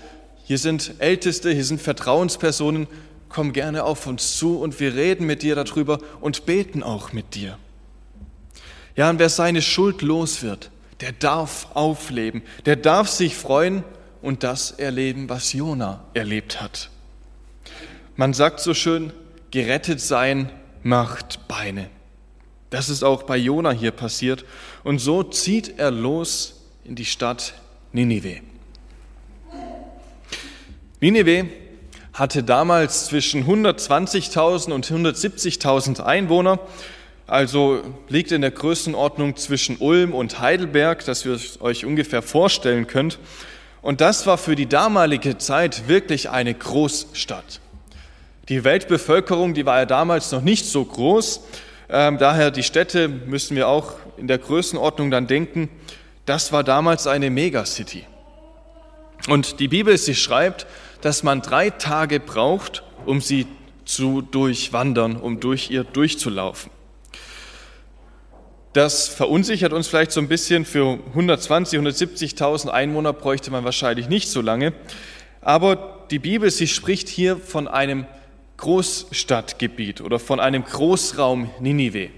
hier 0.51 0.58
sind 0.58 0.96
Älteste, 1.00 1.50
hier 1.50 1.63
sind 1.63 1.81
Vertrauenspersonen, 1.81 2.88
komm 3.29 3.53
gerne 3.53 3.86
auf 3.86 4.05
uns 4.05 4.36
zu 4.36 4.60
und 4.60 4.81
wir 4.81 4.96
reden 4.96 5.25
mit 5.25 5.43
dir 5.43 5.55
darüber 5.55 6.00
und 6.20 6.46
beten 6.46 6.84
auch 6.84 7.13
mit 7.13 7.36
dir. 7.36 7.58
Ja, 8.98 9.10
und 9.10 9.17
wer 9.17 9.29
seine 9.29 9.62
Schuld 9.62 10.01
los 10.01 10.43
wird, 10.43 10.70
der 11.00 11.13
darf 11.13 11.67
aufleben, 11.74 12.41
der 12.65 12.75
darf 12.75 13.08
sich 13.08 13.38
freuen 13.38 13.86
und 14.22 14.43
das 14.43 14.72
erleben, 14.72 15.29
was 15.29 15.53
Jona 15.53 16.03
erlebt 16.13 16.60
hat. 16.60 16.89
Man 18.17 18.34
sagt 18.34 18.60
so 18.60 18.74
schön, 18.74 19.13
gerettet 19.51 20.01
sein 20.01 20.51
macht 20.84 21.48
Beine. 21.48 21.89
Das 22.72 22.89
ist 22.89 23.03
auch 23.03 23.24
bei 23.24 23.38
Jona 23.38 23.72
hier 23.72 23.91
passiert. 23.91 24.43
Und 24.84 25.00
so 25.00 25.24
zieht 25.24 25.79
er 25.79 25.91
los 25.91 26.62
in 26.84 26.96
die 26.96 27.05
Stadt 27.05 27.53
Ninive. 27.93 28.41
Ninive 31.03 31.46
hatte 32.13 32.43
damals 32.43 33.08
zwischen 33.08 33.48
120.000 33.48 34.72
und 34.72 34.86
170.000 34.86 36.00
Einwohner, 36.03 36.60
also 37.25 37.81
liegt 38.08 38.31
in 38.31 38.41
der 38.41 38.51
Größenordnung 38.51 39.36
zwischen 39.36 39.77
Ulm 39.77 40.13
und 40.13 40.39
Heidelberg, 40.39 41.03
dass 41.05 41.25
ihr 41.25 41.39
euch 41.62 41.86
ungefähr 41.86 42.22
vorstellen 42.22 42.86
könnt. 42.86 43.17
Und 43.81 44.00
das 44.00 44.27
war 44.27 44.38
für 44.38 44.55
die 44.55 44.67
damalige 44.67 45.39
Zeit 45.39 45.88
wirklich 45.88 46.29
eine 46.29 46.53
Großstadt. 46.53 47.62
Die 48.48 48.63
Weltbevölkerung, 48.63 49.55
die 49.55 49.65
war 49.65 49.79
ja 49.79 49.86
damals 49.88 50.31
noch 50.31 50.43
nicht 50.43 50.67
so 50.67 50.86
groß. 50.86 51.41
Ähm, 51.89 52.20
daher 52.20 52.51
die 52.51 52.62
Städte 52.62 53.08
müssen 53.08 53.55
wir 53.55 53.67
auch 53.67 53.93
in 54.17 54.27
der 54.27 54.38
Größenordnung 54.38 55.10
dann 55.10 55.25
denken. 55.25 55.67
Das 56.27 56.51
war 56.51 56.63
damals 56.63 57.08
eine 57.08 57.31
Megacity. 57.31 58.05
Und 59.27 59.60
die 59.60 59.67
Bibel, 59.67 59.98
sie 59.98 60.15
schreibt, 60.15 60.65
dass 61.01 61.24
man 61.24 61.41
drei 61.41 61.70
Tage 61.70 62.20
braucht, 62.20 62.84
um 63.05 63.22
sie 63.22 63.48
zu 63.86 64.22
durchwandern, 64.22 65.15
um 65.17 65.39
durch 65.39 65.70
ihr 65.70 65.84
durchzulaufen. 65.84 66.72
Das 68.74 69.10
verunsichert 69.10 69.74
uns 69.74 69.88
vielleicht 69.88 70.12
so 70.12 70.22
ein 70.22 70.29
bisschen. 70.29 70.63
Für 70.63 71.00
120, 71.10 71.77
170.000 71.79 72.70
Einwohner 72.70 73.12
bräuchte 73.12 73.51
man 73.51 73.65
wahrscheinlich 73.65 74.08
nicht 74.08 74.29
so 74.29 74.39
lange. 74.39 74.74
Aber 75.41 76.05
die 76.10 76.20
Bibel, 76.20 76.50
sie 76.51 76.67
spricht 76.67 77.10
hier 77.10 77.36
von 77.36 77.67
einem 77.67 78.05
Großstadtgebiet 78.58 80.00
oder 80.01 80.20
von 80.20 80.39
einem 80.39 80.63
Großraum 80.63 81.50
Ninive. 81.60 82.12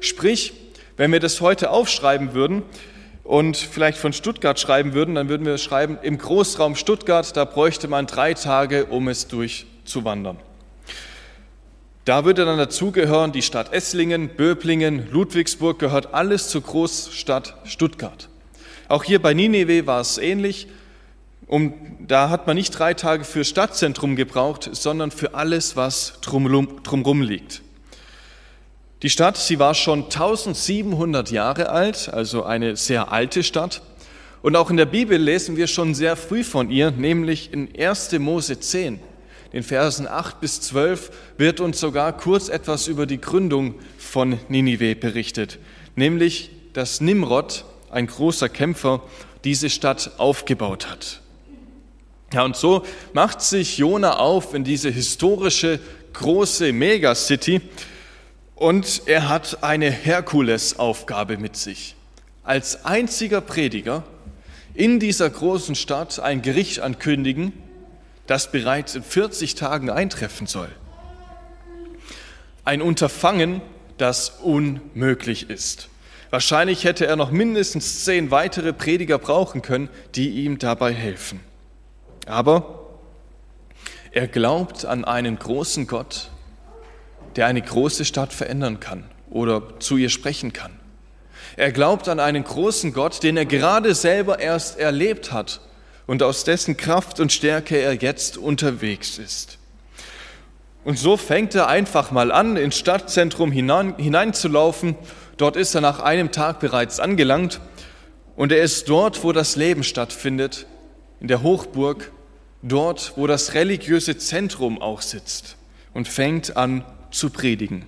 Sprich, 0.00 0.54
wenn 0.96 1.12
wir 1.12 1.20
das 1.20 1.40
heute 1.40 1.70
aufschreiben 1.70 2.32
würden 2.32 2.62
und 3.24 3.56
vielleicht 3.56 3.98
von 3.98 4.12
Stuttgart 4.12 4.58
schreiben 4.58 4.94
würden, 4.94 5.14
dann 5.14 5.28
würden 5.28 5.46
wir 5.46 5.58
schreiben, 5.58 5.98
im 6.02 6.18
Großraum 6.18 6.74
Stuttgart, 6.74 7.36
da 7.36 7.44
bräuchte 7.44 7.88
man 7.88 8.06
drei 8.06 8.34
Tage, 8.34 8.86
um 8.86 9.08
es 9.08 9.28
durchzuwandern. 9.28 10.38
Da 12.04 12.24
würde 12.24 12.44
dann 12.44 12.58
dazugehören 12.58 13.30
die 13.30 13.42
Stadt 13.42 13.72
Esslingen, 13.72 14.30
Böblingen, 14.30 15.08
Ludwigsburg 15.12 15.78
gehört 15.78 16.14
alles 16.14 16.48
zur 16.48 16.62
Großstadt 16.62 17.54
Stuttgart. 17.64 18.28
Auch 18.88 19.04
hier 19.04 19.22
bei 19.22 19.34
Nineveh 19.34 19.86
war 19.86 20.00
es 20.00 20.18
ähnlich. 20.18 20.66
Um, 21.46 21.74
da 22.00 22.30
hat 22.30 22.46
man 22.46 22.56
nicht 22.56 22.70
drei 22.70 22.94
Tage 22.94 23.24
für 23.24 23.44
Stadtzentrum 23.44 24.16
gebraucht, 24.16 24.70
sondern 24.72 25.10
für 25.10 25.34
alles, 25.34 25.76
was 25.76 26.18
drumherum, 26.22 26.82
drumherum 26.82 27.20
liegt. 27.20 27.62
Die 29.02 29.10
Stadt, 29.10 29.36
sie 29.36 29.58
war 29.58 29.74
schon 29.74 30.04
1700 30.04 31.30
Jahre 31.30 31.70
alt, 31.70 32.08
also 32.08 32.44
eine 32.44 32.76
sehr 32.76 33.10
alte 33.10 33.42
Stadt. 33.42 33.82
Und 34.42 34.56
auch 34.56 34.70
in 34.70 34.76
der 34.76 34.86
Bibel 34.86 35.18
lesen 35.18 35.56
wir 35.56 35.66
schon 35.66 35.94
sehr 35.94 36.16
früh 36.16 36.44
von 36.44 36.70
ihr, 36.70 36.90
nämlich 36.90 37.52
in 37.52 37.68
1. 37.76 38.12
Mose 38.18 38.58
10 38.60 39.00
den 39.52 39.62
Versen 39.62 40.08
8 40.08 40.40
bis 40.40 40.60
12 40.62 41.10
wird 41.36 41.60
uns 41.60 41.78
sogar 41.78 42.16
kurz 42.16 42.48
etwas 42.48 42.88
über 42.88 43.06
die 43.06 43.20
Gründung 43.20 43.74
von 43.98 44.38
Ninive 44.48 44.96
berichtet, 44.96 45.58
nämlich 45.94 46.50
dass 46.72 47.00
Nimrod, 47.02 47.64
ein 47.90 48.06
großer 48.06 48.48
Kämpfer, 48.48 49.02
diese 49.44 49.68
Stadt 49.68 50.12
aufgebaut 50.16 50.88
hat. 50.88 51.20
Ja, 52.32 52.44
und 52.44 52.56
so 52.56 52.82
macht 53.12 53.42
sich 53.42 53.76
Jona 53.76 54.16
auf 54.16 54.54
in 54.54 54.64
diese 54.64 54.88
historische 54.88 55.78
große 56.14 56.72
Megacity 56.72 57.60
und 58.62 59.02
er 59.06 59.28
hat 59.28 59.64
eine 59.64 59.90
Herkulesaufgabe 59.90 61.36
mit 61.36 61.56
sich. 61.56 61.96
Als 62.44 62.84
einziger 62.84 63.40
Prediger 63.40 64.04
in 64.72 65.00
dieser 65.00 65.28
großen 65.28 65.74
Stadt 65.74 66.20
ein 66.20 66.42
Gericht 66.42 66.78
ankündigen, 66.78 67.52
das 68.28 68.52
bereits 68.52 68.94
in 68.94 69.02
40 69.02 69.56
Tagen 69.56 69.90
eintreffen 69.90 70.46
soll. 70.46 70.68
Ein 72.64 72.82
Unterfangen, 72.82 73.62
das 73.98 74.30
unmöglich 74.40 75.50
ist. 75.50 75.88
Wahrscheinlich 76.30 76.84
hätte 76.84 77.04
er 77.04 77.16
noch 77.16 77.32
mindestens 77.32 78.04
zehn 78.04 78.30
weitere 78.30 78.72
Prediger 78.72 79.18
brauchen 79.18 79.62
können, 79.62 79.88
die 80.14 80.44
ihm 80.44 80.60
dabei 80.60 80.94
helfen. 80.94 81.40
Aber 82.26 82.86
er 84.12 84.28
glaubt 84.28 84.84
an 84.84 85.04
einen 85.04 85.36
großen 85.36 85.88
Gott, 85.88 86.30
der 87.36 87.46
eine 87.46 87.62
große 87.62 88.04
Stadt 88.04 88.32
verändern 88.32 88.80
kann 88.80 89.04
oder 89.30 89.78
zu 89.80 89.96
ihr 89.96 90.10
sprechen 90.10 90.52
kann. 90.52 90.72
Er 91.56 91.72
glaubt 91.72 92.08
an 92.08 92.20
einen 92.20 92.44
großen 92.44 92.92
Gott, 92.92 93.22
den 93.22 93.36
er 93.36 93.46
gerade 93.46 93.94
selber 93.94 94.38
erst 94.38 94.78
erlebt 94.78 95.32
hat 95.32 95.60
und 96.06 96.22
aus 96.22 96.44
dessen 96.44 96.76
Kraft 96.76 97.20
und 97.20 97.32
Stärke 97.32 97.76
er 97.76 97.94
jetzt 97.94 98.36
unterwegs 98.36 99.18
ist. 99.18 99.58
Und 100.84 100.98
so 100.98 101.16
fängt 101.16 101.54
er 101.54 101.68
einfach 101.68 102.10
mal 102.10 102.32
an, 102.32 102.56
ins 102.56 102.76
Stadtzentrum 102.76 103.52
hinein, 103.52 103.94
hineinzulaufen. 103.96 104.96
Dort 105.36 105.56
ist 105.56 105.74
er 105.74 105.80
nach 105.80 106.00
einem 106.00 106.32
Tag 106.32 106.58
bereits 106.60 106.98
angelangt 106.98 107.60
und 108.34 108.50
er 108.50 108.62
ist 108.62 108.88
dort, 108.88 109.22
wo 109.22 109.32
das 109.32 109.56
Leben 109.56 109.84
stattfindet, 109.84 110.66
in 111.20 111.28
der 111.28 111.42
Hochburg, 111.42 112.10
dort, 112.62 113.12
wo 113.16 113.26
das 113.26 113.54
religiöse 113.54 114.18
Zentrum 114.18 114.80
auch 114.80 115.02
sitzt 115.02 115.56
und 115.94 116.08
fängt 116.08 116.56
an 116.56 116.84
zu 117.12 117.30
predigen. 117.30 117.84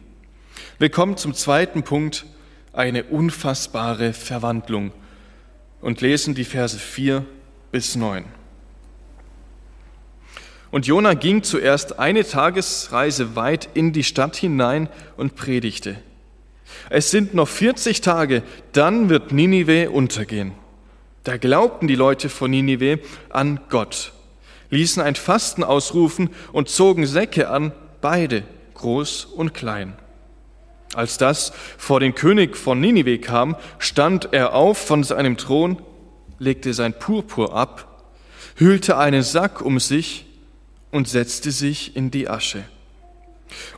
Wir 0.78 0.90
kommen 0.90 1.16
zum 1.16 1.34
zweiten 1.34 1.82
Punkt, 1.82 2.26
eine 2.72 3.04
unfassbare 3.04 4.12
Verwandlung 4.12 4.92
und 5.80 6.00
lesen 6.00 6.34
die 6.34 6.44
Verse 6.44 6.78
4 6.78 7.24
bis 7.70 7.96
9. 7.96 8.24
Und 10.70 10.86
Jona 10.86 11.14
ging 11.14 11.44
zuerst 11.44 12.00
eine 12.00 12.24
Tagesreise 12.26 13.36
weit 13.36 13.68
in 13.74 13.92
die 13.92 14.02
Stadt 14.02 14.34
hinein 14.34 14.88
und 15.16 15.36
predigte. 15.36 15.96
Es 16.90 17.12
sind 17.12 17.32
noch 17.32 17.46
40 17.46 18.00
Tage, 18.00 18.42
dann 18.72 19.08
wird 19.08 19.30
Ninive 19.30 19.90
untergehen. 19.90 20.52
Da 21.22 21.36
glaubten 21.36 21.86
die 21.86 21.94
Leute 21.94 22.28
von 22.28 22.50
Ninive 22.50 22.98
an 23.30 23.60
Gott, 23.68 24.12
ließen 24.70 25.00
ein 25.00 25.14
Fasten 25.14 25.62
ausrufen 25.62 26.30
und 26.52 26.68
zogen 26.68 27.06
Säcke 27.06 27.50
an, 27.50 27.72
beide, 28.00 28.42
groß 28.84 29.24
und 29.24 29.54
klein. 29.54 29.94
Als 30.94 31.16
das 31.16 31.52
vor 31.78 32.00
den 32.00 32.14
König 32.14 32.56
von 32.56 32.80
Ninive 32.80 33.18
kam, 33.18 33.56
stand 33.78 34.28
er 34.32 34.54
auf 34.54 34.78
von 34.78 35.02
seinem 35.02 35.38
Thron 35.38 35.80
legte 36.38 36.74
sein 36.74 36.92
Purpur 36.98 37.54
ab, 37.54 38.04
hüllte 38.56 38.98
einen 38.98 39.22
Sack 39.22 39.62
um 39.62 39.80
sich 39.80 40.26
und 40.90 41.08
setzte 41.08 41.50
sich 41.50 41.96
in 41.96 42.10
die 42.10 42.28
Asche 42.28 42.64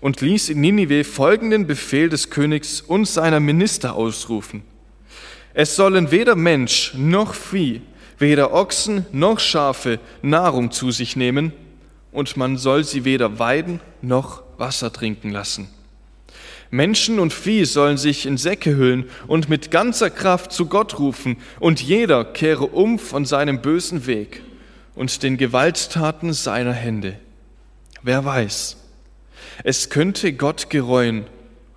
und 0.01 0.21
ließ 0.21 0.49
in 0.49 0.61
Ninive 0.61 1.05
folgenden 1.05 1.67
Befehl 1.67 2.09
des 2.09 2.31
Königs 2.31 2.81
und 2.81 3.07
seiner 3.07 3.41
Minister 3.41 3.95
ausrufen. 3.95 4.63
Es 5.55 5.77
sollen 5.77 6.11
weder 6.11 6.35
Mensch 6.35 6.95
noch 6.97 7.35
Vieh, 7.35 7.83
weder 8.19 8.53
Ochsen 8.53 9.07
noch 9.13 9.39
Schafe 9.39 10.01
Nahrung 10.23 10.71
zu 10.71 10.91
sich 10.91 11.15
nehmen, 11.17 11.53
und 12.17 12.39
man 12.39 12.57
soll 12.57 12.83
sie 12.83 13.05
weder 13.05 13.39
weiden 13.39 13.81
noch 14.01 14.43
Wasser 14.57 14.91
trinken 14.91 15.31
lassen. 15.31 15.69
Menschen 16.71 17.19
und 17.19 17.35
Vieh 17.35 17.67
sollen 17.67 17.99
sich 17.99 18.25
in 18.25 18.39
Säcke 18.39 18.75
hüllen 18.75 19.05
und 19.27 19.51
mit 19.51 19.71
ganzer 19.71 20.09
Kraft 20.09 20.51
zu 20.51 20.65
Gott 20.65 20.99
rufen, 20.99 21.37
und 21.61 21.83
jeder 21.83 22.25
kehre 22.25 22.69
um 22.69 22.99
von 22.99 23.27
seinem 23.27 23.61
bösen 23.61 24.07
Weg 24.07 24.43
und 24.95 25.23
den 25.23 25.37
Gewalttaten 25.37 26.33
seiner 26.33 26.73
Hände. 26.73 27.19
Wer 28.03 28.25
weiß, 28.25 28.79
Es 29.63 29.91
könnte 29.91 30.33
Gott 30.33 30.71
gereuen. 30.71 31.27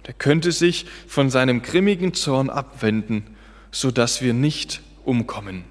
Er 0.03 0.13
könnte 0.13 0.53
sich 0.53 0.85
von 1.05 1.29
seinem 1.29 1.61
grimmigen 1.61 2.13
Zorn 2.13 2.49
abwenden, 2.49 3.23
so 3.71 3.91
dass 3.91 4.21
wir 4.21 4.33
nicht 4.33 4.81
umkommen. 5.03 5.65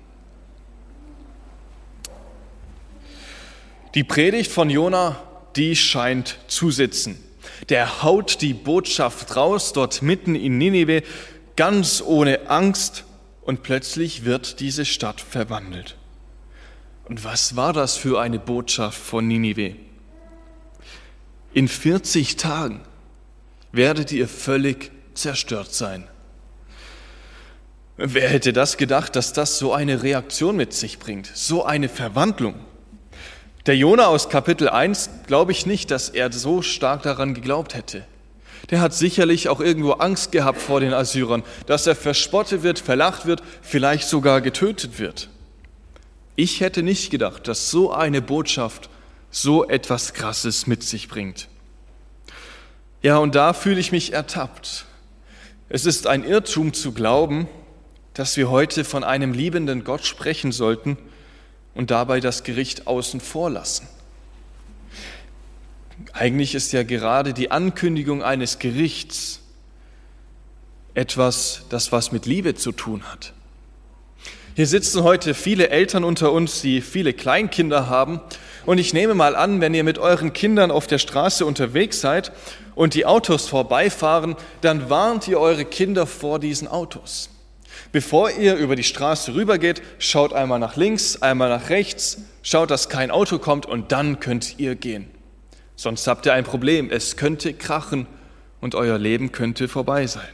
Die 3.95 4.05
Predigt 4.05 4.51
von 4.53 4.69
Jona, 4.71 5.17
die 5.57 5.75
scheint 5.75 6.39
zu 6.47 6.71
sitzen. 6.71 7.19
Der 7.69 8.03
haut 8.03 8.43
die 8.43 8.55
Botschaft 8.55 9.35
raus, 9.35 9.73
dort 9.73 10.03
mitten 10.03 10.35
in 10.35 10.59
Ninive, 10.59 11.03
ganz 11.57 12.03
ohne 12.05 12.49
Angst, 12.51 13.05
und 13.43 13.63
plötzlich 13.63 14.27
wird 14.27 14.61
diese 14.61 14.85
Stadt 14.85 15.23
verwandelt. 15.23 15.97
Und 17.09 17.25
was 17.25 17.57
war 17.57 17.73
das 17.73 17.97
für 17.97 18.21
eine 18.21 18.39
Botschaft 18.39 19.01
von 19.01 19.27
Ninive? 19.27 19.75
In 21.55 21.67
40 21.67 22.37
Tagen 22.37 22.83
werdet 23.73 24.13
ihr 24.13 24.29
völlig 24.29 24.91
zerstört 25.15 25.73
sein. 25.73 26.07
Wer 27.97 28.29
hätte 28.29 28.53
das 28.53 28.77
gedacht, 28.77 29.17
dass 29.17 29.33
das 29.33 29.59
so 29.59 29.73
eine 29.73 30.03
Reaktion 30.03 30.55
mit 30.55 30.75
sich 30.75 30.99
bringt, 30.99 31.31
so 31.35 31.65
eine 31.65 31.89
Verwandlung? 31.89 32.55
Der 33.69 33.77
Jona 33.77 34.07
aus 34.07 34.31
Kapitel 34.31 34.71
1 34.71 35.11
glaube 35.27 35.53
ich 35.53 35.67
nicht, 35.67 35.91
dass 35.91 36.09
er 36.09 36.33
so 36.33 36.63
stark 36.63 37.03
daran 37.03 37.35
geglaubt 37.35 37.75
hätte. 37.75 38.03
Der 38.71 38.81
hat 38.81 38.95
sicherlich 38.95 39.51
auch 39.51 39.61
irgendwo 39.61 39.93
Angst 39.93 40.33
gehabt 40.33 40.59
vor 40.59 40.81
den 40.81 40.95
Assyrern, 40.95 41.43
dass 41.67 41.87
er 41.87 41.95
verspottet 41.95 42.63
wird, 42.63 42.79
verlacht 42.79 43.27
wird, 43.27 43.43
vielleicht 43.61 44.09
sogar 44.09 44.41
getötet 44.41 44.99
wird. 44.99 45.29
Ich 46.35 46.63
hätte 46.63 46.83
nicht 46.83 47.11
gedacht, 47.11 47.47
dass 47.47 47.71
so 47.71 47.93
eine 47.93 48.23
Botschaft 48.23 48.89
so 49.31 49.69
etwas 49.69 50.15
Krasses 50.15 50.67
mit 50.67 50.83
sich 50.83 51.07
bringt. 51.07 51.49
Ja, 53.03 53.19
und 53.19 53.35
da 53.35 53.53
fühle 53.53 53.81
ich 53.81 53.93
mich 53.93 54.15
ertappt. 54.15 54.87
Es 55.69 55.85
ist 55.85 56.07
ein 56.07 56.25
Irrtum 56.25 56.73
zu 56.73 56.93
glauben, 56.93 57.47
dass 58.15 58.39
wir 58.39 58.49
heute 58.49 58.85
von 58.85 59.05
einem 59.05 59.35
liebenden 59.35 59.85
Gott 59.85 60.07
sprechen 60.07 60.53
sollten, 60.53 60.97
und 61.79 61.93
dabei 61.93 62.19
das 62.19 62.43
Gericht 62.43 62.89
außen 62.89 63.21
vor 63.21 63.51
lassen. 63.51 63.87
Eigentlich 66.13 66.57
ist 66.57 66.73
ja 66.73 66.83
gerade 66.83 67.33
die 67.33 67.53
Ankündigung 67.53 68.21
eines 68.21 68.59
Gerichts 68.59 69.39
etwas, 70.95 71.67
das 71.69 71.93
was 71.93 72.11
mit 72.11 72.27
Liebe 72.27 72.57
zu 72.57 72.73
tun 72.73 73.05
hat. 73.05 73.33
Hier 74.57 74.67
sitzen 74.67 75.05
heute 75.05 75.35
viele 75.35 75.71
Eltern 75.71 76.03
unter 76.03 76.33
uns, 76.33 76.63
die 76.63 76.81
viele 76.81 77.13
Kleinkinder 77.13 77.89
haben. 77.89 78.21
Und 78.67 78.79
ich 78.79 78.93
nehme 78.93 79.15
mal 79.15 79.37
an, 79.37 79.61
wenn 79.61 79.73
ihr 79.73 79.85
mit 79.85 79.99
euren 79.99 80.33
Kindern 80.33 80.73
auf 80.73 80.89
der 80.89 80.99
Straße 80.99 81.47
unterwegs 81.47 82.01
seid 82.01 82.33
und 82.75 82.95
die 82.95 83.07
Autos 83.07 83.47
vorbeifahren, 83.47 84.35
dann 84.63 84.91
warnt 84.91 85.29
ihr 85.29 85.39
eure 85.39 85.65
Kinder 85.65 86.09
vor 86.09 86.41
diesen 86.41 86.67
Autos. 86.67 87.31
Bevor 87.91 88.31
ihr 88.31 88.57
über 88.57 88.77
die 88.77 88.85
Straße 88.85 89.35
rübergeht, 89.35 89.83
schaut 89.99 90.33
einmal 90.33 90.59
nach 90.59 90.77
links, 90.77 91.23
einmal 91.23 91.49
nach 91.49 91.71
rechts, 91.71 92.19
schaut, 92.43 92.71
dass 92.71 92.89
kein 92.89 93.11
Auto 93.11 93.39
kommt 93.39 93.67
und 93.67 93.93
dann 93.93 94.21
könnt 94.21 94.59
ihr 94.59 94.75
gehen. 94.75 95.09
Sonst 95.77 96.07
habt 96.07 96.27
ihr 96.27 96.35
ein 96.35 96.45
Problem. 96.45 96.91
Es 96.91 97.17
könnte 97.17 97.55
krachen 97.55 98.07
und 98.61 98.75
euer 98.75 98.99
Leben 98.99 99.33
könnte 99.33 99.69
vorbei 99.69 100.07
sein. 100.07 100.29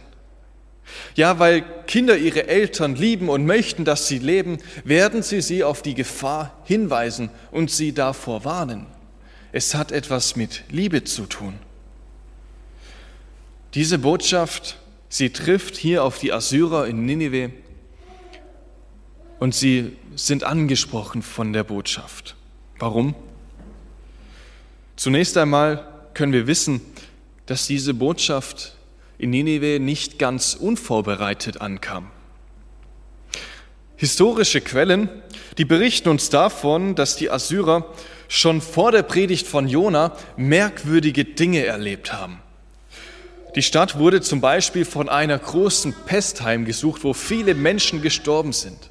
Ja, 1.14 1.38
weil 1.38 1.64
Kinder 1.86 2.16
ihre 2.16 2.46
Eltern 2.48 2.94
lieben 2.94 3.28
und 3.28 3.46
möchten, 3.46 3.84
dass 3.84 4.08
sie 4.08 4.18
leben, 4.18 4.58
werden 4.84 5.22
sie 5.22 5.40
sie 5.40 5.64
auf 5.64 5.82
die 5.82 5.94
Gefahr 5.94 6.60
hinweisen 6.64 7.30
und 7.50 7.70
sie 7.70 7.92
davor 7.92 8.44
warnen. 8.44 8.86
Es 9.52 9.74
hat 9.74 9.92
etwas 9.92 10.36
mit 10.36 10.64
Liebe 10.70 11.04
zu 11.04 11.26
tun. 11.26 11.54
Diese 13.74 13.98
Botschaft 13.98 14.78
Sie 15.16 15.30
trifft 15.30 15.76
hier 15.76 16.02
auf 16.02 16.18
die 16.18 16.32
Assyrer 16.32 16.88
in 16.88 17.06
Ninive 17.06 17.52
und 19.38 19.54
sie 19.54 19.96
sind 20.16 20.42
angesprochen 20.42 21.22
von 21.22 21.52
der 21.52 21.62
Botschaft. 21.62 22.34
Warum? 22.80 23.14
Zunächst 24.96 25.36
einmal 25.36 25.86
können 26.14 26.32
wir 26.32 26.48
wissen, 26.48 26.80
dass 27.46 27.68
diese 27.68 27.94
Botschaft 27.94 28.74
in 29.16 29.30
Ninive 29.30 29.78
nicht 29.78 30.18
ganz 30.18 30.54
unvorbereitet 30.54 31.60
ankam. 31.60 32.10
Historische 33.94 34.62
Quellen, 34.62 35.08
die 35.58 35.64
berichten 35.64 36.08
uns 36.08 36.28
davon, 36.28 36.96
dass 36.96 37.14
die 37.14 37.30
Assyrer 37.30 37.86
schon 38.26 38.60
vor 38.60 38.90
der 38.90 39.04
Predigt 39.04 39.46
von 39.46 39.68
Jona 39.68 40.16
merkwürdige 40.36 41.24
Dinge 41.24 41.64
erlebt 41.64 42.12
haben. 42.12 42.40
Die 43.54 43.62
Stadt 43.62 43.98
wurde 43.98 44.20
zum 44.20 44.40
Beispiel 44.40 44.84
von 44.84 45.08
einer 45.08 45.38
großen 45.38 45.94
Pest 46.06 46.42
heimgesucht, 46.42 47.04
wo 47.04 47.12
viele 47.12 47.54
Menschen 47.54 48.02
gestorben 48.02 48.52
sind. 48.52 48.90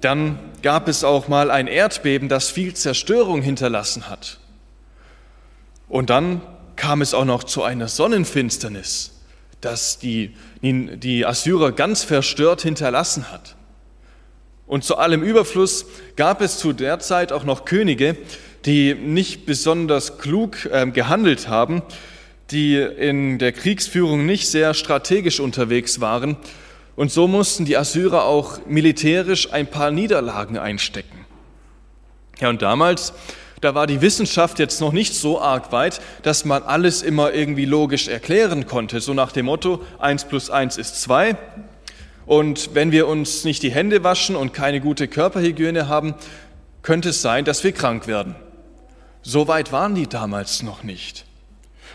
Dann 0.00 0.38
gab 0.62 0.88
es 0.88 1.04
auch 1.04 1.28
mal 1.28 1.50
ein 1.50 1.68
Erdbeben, 1.68 2.28
das 2.28 2.50
viel 2.50 2.74
Zerstörung 2.74 3.42
hinterlassen 3.42 4.08
hat. 4.08 4.38
Und 5.88 6.10
dann 6.10 6.40
kam 6.74 7.00
es 7.00 7.14
auch 7.14 7.24
noch 7.24 7.44
zu 7.44 7.62
einer 7.62 7.88
Sonnenfinsternis, 7.88 9.12
das 9.60 9.98
die, 9.98 10.34
die 10.62 11.24
Assyrer 11.24 11.72
ganz 11.72 12.02
verstört 12.02 12.62
hinterlassen 12.62 13.30
hat. 13.30 13.56
Und 14.66 14.82
zu 14.82 14.96
allem 14.96 15.22
Überfluss 15.22 15.86
gab 16.16 16.40
es 16.40 16.58
zu 16.58 16.72
der 16.72 16.98
Zeit 16.98 17.30
auch 17.32 17.44
noch 17.44 17.64
Könige, 17.64 18.16
die 18.64 18.94
nicht 18.94 19.46
besonders 19.46 20.18
klug 20.18 20.66
äh, 20.66 20.86
gehandelt 20.90 21.48
haben, 21.48 21.82
die 22.50 22.76
in 22.76 23.38
der 23.38 23.52
Kriegsführung 23.52 24.24
nicht 24.24 24.48
sehr 24.48 24.74
strategisch 24.74 25.40
unterwegs 25.40 26.00
waren. 26.00 26.36
Und 26.94 27.10
so 27.10 27.28
mussten 27.28 27.64
die 27.64 27.76
Assyrer 27.76 28.24
auch 28.24 28.60
militärisch 28.66 29.52
ein 29.52 29.66
paar 29.66 29.90
Niederlagen 29.90 30.58
einstecken. 30.58 31.26
Ja, 32.40 32.48
und 32.48 32.62
damals, 32.62 33.12
da 33.60 33.74
war 33.74 33.86
die 33.86 34.00
Wissenschaft 34.00 34.58
jetzt 34.58 34.80
noch 34.80 34.92
nicht 34.92 35.14
so 35.14 35.40
arg 35.40 35.72
weit, 35.72 36.00
dass 36.22 36.44
man 36.44 36.62
alles 36.62 37.02
immer 37.02 37.32
irgendwie 37.32 37.64
logisch 37.64 38.08
erklären 38.08 38.66
konnte. 38.66 39.00
So 39.00 39.14
nach 39.14 39.32
dem 39.32 39.46
Motto, 39.46 39.82
eins 39.98 40.24
plus 40.24 40.50
eins 40.50 40.76
ist 40.76 41.00
zwei. 41.02 41.36
Und 42.26 42.74
wenn 42.74 42.92
wir 42.92 43.06
uns 43.06 43.44
nicht 43.44 43.62
die 43.62 43.70
Hände 43.70 44.04
waschen 44.04 44.36
und 44.36 44.52
keine 44.52 44.80
gute 44.80 45.08
Körperhygiene 45.08 45.88
haben, 45.88 46.14
könnte 46.82 47.10
es 47.10 47.22
sein, 47.22 47.44
dass 47.44 47.64
wir 47.64 47.72
krank 47.72 48.06
werden. 48.06 48.36
So 49.22 49.48
weit 49.48 49.72
waren 49.72 49.94
die 49.94 50.06
damals 50.06 50.62
noch 50.62 50.82
nicht. 50.82 51.24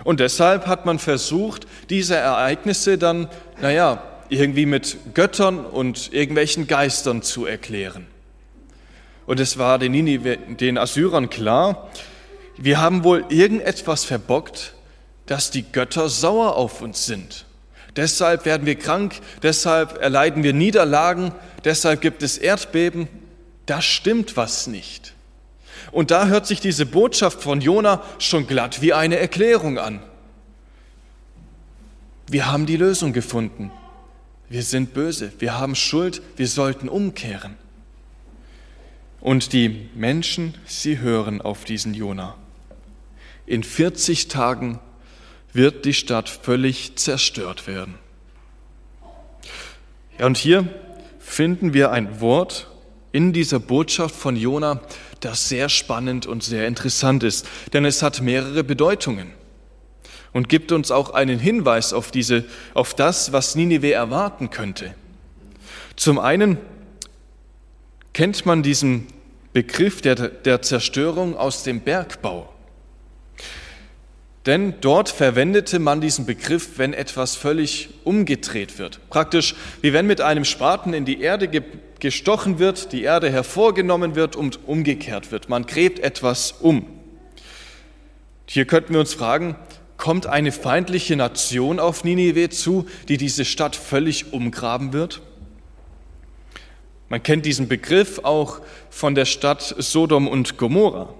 Und 0.03 0.19
deshalb 0.19 0.67
hat 0.67 0.85
man 0.85 0.99
versucht, 0.99 1.67
diese 1.89 2.15
Ereignisse 2.15 2.97
dann, 2.97 3.27
naja, 3.61 4.03
irgendwie 4.29 4.65
mit 4.65 5.13
Göttern 5.13 5.65
und 5.65 6.13
irgendwelchen 6.13 6.67
Geistern 6.67 7.21
zu 7.21 7.45
erklären. 7.45 8.07
Und 9.25 9.39
es 9.39 9.57
war 9.57 9.77
den, 9.77 9.91
Ninive, 9.91 10.37
den 10.37 10.77
Assyrern 10.77 11.29
klar, 11.29 11.89
wir 12.57 12.79
haben 12.79 13.03
wohl 13.03 13.25
irgendetwas 13.29 14.03
verbockt, 14.03 14.73
dass 15.25 15.51
die 15.51 15.63
Götter 15.63 16.09
sauer 16.09 16.55
auf 16.55 16.81
uns 16.81 17.05
sind. 17.05 17.45
Deshalb 17.95 18.45
werden 18.45 18.65
wir 18.65 18.75
krank, 18.75 19.15
deshalb 19.43 20.01
erleiden 20.01 20.43
wir 20.43 20.53
Niederlagen, 20.53 21.33
deshalb 21.65 22.01
gibt 22.01 22.23
es 22.23 22.37
Erdbeben. 22.37 23.07
Da 23.65 23.81
stimmt 23.81 24.37
was 24.37 24.67
nicht. 24.67 25.13
Und 25.91 26.11
da 26.11 26.27
hört 26.27 26.47
sich 26.47 26.59
diese 26.59 26.85
Botschaft 26.85 27.41
von 27.41 27.61
Jona 27.61 28.01
schon 28.17 28.47
glatt 28.47 28.81
wie 28.81 28.93
eine 28.93 29.17
Erklärung 29.17 29.77
an. 29.77 30.01
Wir 32.29 32.49
haben 32.49 32.65
die 32.65 32.77
Lösung 32.77 33.11
gefunden. 33.11 33.71
Wir 34.47 34.63
sind 34.63 34.93
böse, 34.93 35.31
wir 35.39 35.57
haben 35.57 35.75
Schuld, 35.75 36.21
wir 36.35 36.47
sollten 36.47 36.89
umkehren. 36.89 37.55
Und 39.21 39.53
die 39.53 39.89
Menschen, 39.95 40.55
sie 40.65 40.99
hören 40.99 41.41
auf 41.41 41.63
diesen 41.63 41.93
Jona. 41.93 42.35
In 43.45 43.63
40 43.63 44.27
Tagen 44.27 44.79
wird 45.53 45.85
die 45.85 45.93
Stadt 45.93 46.29
völlig 46.29 46.97
zerstört 46.97 47.67
werden. 47.67 47.95
Ja, 50.17 50.25
und 50.25 50.37
hier 50.37 50.67
finden 51.19 51.73
wir 51.73 51.91
ein 51.91 52.19
Wort 52.19 52.67
in 53.11 53.33
dieser 53.33 53.59
Botschaft 53.59 54.15
von 54.15 54.35
Jona, 54.35 54.81
das 55.21 55.49
sehr 55.49 55.69
spannend 55.69 56.25
und 56.25 56.43
sehr 56.43 56.67
interessant 56.67 57.23
ist, 57.23 57.47
denn 57.73 57.85
es 57.85 58.03
hat 58.03 58.21
mehrere 58.21 58.63
Bedeutungen 58.63 59.31
und 60.33 60.49
gibt 60.49 60.71
uns 60.71 60.91
auch 60.91 61.13
einen 61.13 61.39
Hinweis 61.39 61.93
auf, 61.93 62.11
diese, 62.11 62.45
auf 62.73 62.93
das, 62.93 63.31
was 63.31 63.55
Ninive 63.55 63.93
erwarten 63.93 64.49
könnte. 64.49 64.93
Zum 65.95 66.19
einen 66.19 66.57
kennt 68.13 68.45
man 68.45 68.63
diesen 68.63 69.07
Begriff 69.53 70.01
der, 70.01 70.15
der 70.15 70.61
Zerstörung 70.61 71.35
aus 71.35 71.63
dem 71.63 71.81
Bergbau. 71.81 72.51
Denn 74.45 74.73
dort 74.81 75.09
verwendete 75.09 75.77
man 75.77 76.01
diesen 76.01 76.25
Begriff, 76.25 76.77
wenn 76.77 76.93
etwas 76.93 77.35
völlig 77.35 77.89
umgedreht 78.03 78.79
wird. 78.79 78.99
Praktisch 79.09 79.55
wie 79.81 79.93
wenn 79.93 80.07
mit 80.07 80.19
einem 80.19 80.45
Spaten 80.45 80.93
in 80.93 81.05
die 81.05 81.21
Erde 81.21 81.47
gestochen 82.01 82.59
wird, 82.59 82.91
die 82.91 83.03
Erde 83.03 83.31
hervorgenommen 83.31 84.15
wird 84.15 84.35
und 84.35 84.67
umgekehrt 84.67 85.31
wird. 85.31 85.47
Man 85.47 85.65
gräbt 85.65 85.99
etwas 85.99 86.51
um. 86.51 86.85
Hier 88.45 88.65
könnten 88.65 88.93
wir 88.93 88.99
uns 88.99 89.13
fragen, 89.13 89.55
kommt 89.95 90.25
eine 90.25 90.51
feindliche 90.51 91.15
Nation 91.15 91.79
auf 91.79 92.03
Ninive 92.03 92.49
zu, 92.49 92.85
die 93.07 93.17
diese 93.17 93.45
Stadt 93.45 93.75
völlig 93.77 94.33
umgraben 94.33 94.91
wird? 94.91 95.21
Man 97.07 97.21
kennt 97.21 97.45
diesen 97.45 97.67
Begriff 97.67 98.19
auch 98.23 98.61
von 98.89 99.15
der 99.15 99.25
Stadt 99.25 99.75
Sodom 99.77 100.27
und 100.27 100.57
Gomorra. 100.57 101.13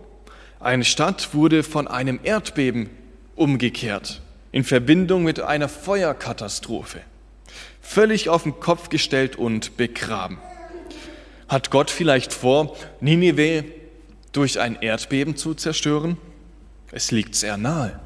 Eine 0.59 0.83
Stadt 0.83 1.33
wurde 1.33 1.63
von 1.63 1.87
einem 1.87 2.19
Erdbeben 2.23 2.89
umgekehrt 3.35 4.21
in 4.51 4.63
Verbindung 4.63 5.23
mit 5.23 5.39
einer 5.39 5.69
Feuerkatastrophe. 5.69 7.01
Völlig 7.81 8.29
auf 8.29 8.43
den 8.43 8.59
Kopf 8.59 8.89
gestellt 8.89 9.35
und 9.35 9.77
begraben. 9.77 10.37
Hat 11.51 11.69
Gott 11.69 11.91
vielleicht 11.91 12.33
vor, 12.33 12.77
Ninive 13.01 13.65
durch 14.31 14.61
ein 14.61 14.81
Erdbeben 14.81 15.35
zu 15.35 15.53
zerstören? 15.53 16.15
Es 16.93 17.11
liegt 17.11 17.35
sehr 17.35 17.57
nahe. 17.57 17.99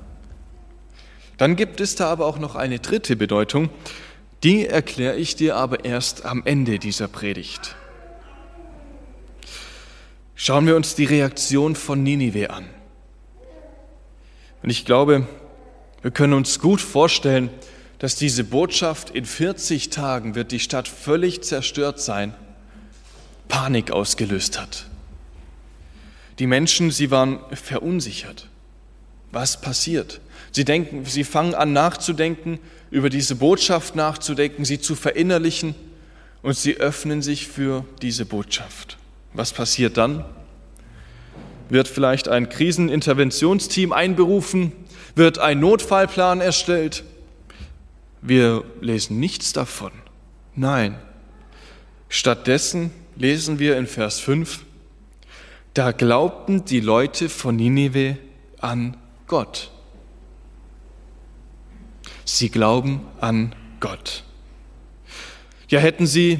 Dann 1.37 1.55
gibt 1.55 1.79
es 1.79 1.93
da 1.93 2.07
aber 2.07 2.25
auch 2.25 2.39
noch 2.39 2.55
eine 2.55 2.79
dritte 2.79 3.15
Bedeutung, 3.15 3.69
die 4.41 4.65
erkläre 4.65 5.17
ich 5.17 5.35
dir 5.35 5.57
aber 5.57 5.85
erst 5.85 6.25
am 6.25 6.41
Ende 6.43 6.79
dieser 6.79 7.07
Predigt. 7.07 7.75
Schauen 10.33 10.65
wir 10.65 10.75
uns 10.75 10.95
die 10.95 11.05
Reaktion 11.05 11.75
von 11.75 12.01
Ninive 12.01 12.49
an. 12.49 12.65
Und 14.63 14.71
ich 14.71 14.85
glaube, 14.85 15.27
wir 16.01 16.09
können 16.09 16.33
uns 16.33 16.59
gut 16.59 16.81
vorstellen, 16.81 17.51
dass 17.99 18.15
diese 18.15 18.43
Botschaft 18.43 19.11
in 19.11 19.25
40 19.25 19.91
Tagen 19.91 20.33
wird 20.33 20.51
die 20.51 20.59
Stadt 20.59 20.87
völlig 20.87 21.43
zerstört 21.43 22.01
sein, 22.01 22.33
Panik 23.47 23.91
ausgelöst 23.91 24.59
hat. 24.59 24.87
Die 26.39 26.47
Menschen, 26.47 26.91
sie 26.91 27.11
waren 27.11 27.39
verunsichert. 27.53 28.49
Was 29.31 29.59
passiert? 29.59 30.21
Sie 30.51 30.65
denken, 30.65 31.05
sie 31.05 31.23
fangen 31.23 31.55
an 31.55 31.73
nachzudenken, 31.73 32.59
über 32.91 33.09
diese 33.09 33.35
Botschaft 33.35 33.95
nachzudenken, 33.95 34.65
sie 34.65 34.79
zu 34.79 34.95
verinnerlichen 34.95 35.75
und 36.41 36.55
sie 36.55 36.77
öffnen 36.77 37.21
sich 37.21 37.47
für 37.47 37.85
diese 38.01 38.25
Botschaft. 38.25 38.97
Was 39.33 39.51
passiert 39.51 39.97
dann? 39.97 40.23
Wird 41.69 41.87
vielleicht 41.87 42.27
ein 42.27 42.47
Kriseninterventionsteam 42.49 43.91
einberufen? 43.91 44.71
Wird 45.15 45.39
ein 45.39 45.59
Notfallplan 45.59 46.41
erstellt? 46.41 47.03
Wir 48.21 48.63
lesen 48.81 49.19
nichts 49.19 49.53
davon. 49.53 49.91
Nein. 50.55 50.97
Stattdessen 52.07 52.91
lesen 53.15 53.59
wir 53.59 53.77
in 53.77 53.87
Vers 53.87 54.19
5, 54.19 54.59
da 55.73 55.91
glaubten 55.91 56.65
die 56.65 56.79
Leute 56.79 57.29
von 57.29 57.55
Ninive 57.55 58.17
an 58.59 58.97
Gott. 59.27 59.71
Sie 62.23 62.49
glauben 62.49 63.01
an 63.19 63.53
Gott. 63.79 64.23
Ja, 65.67 65.79
hätten 65.79 66.07
Sie 66.07 66.39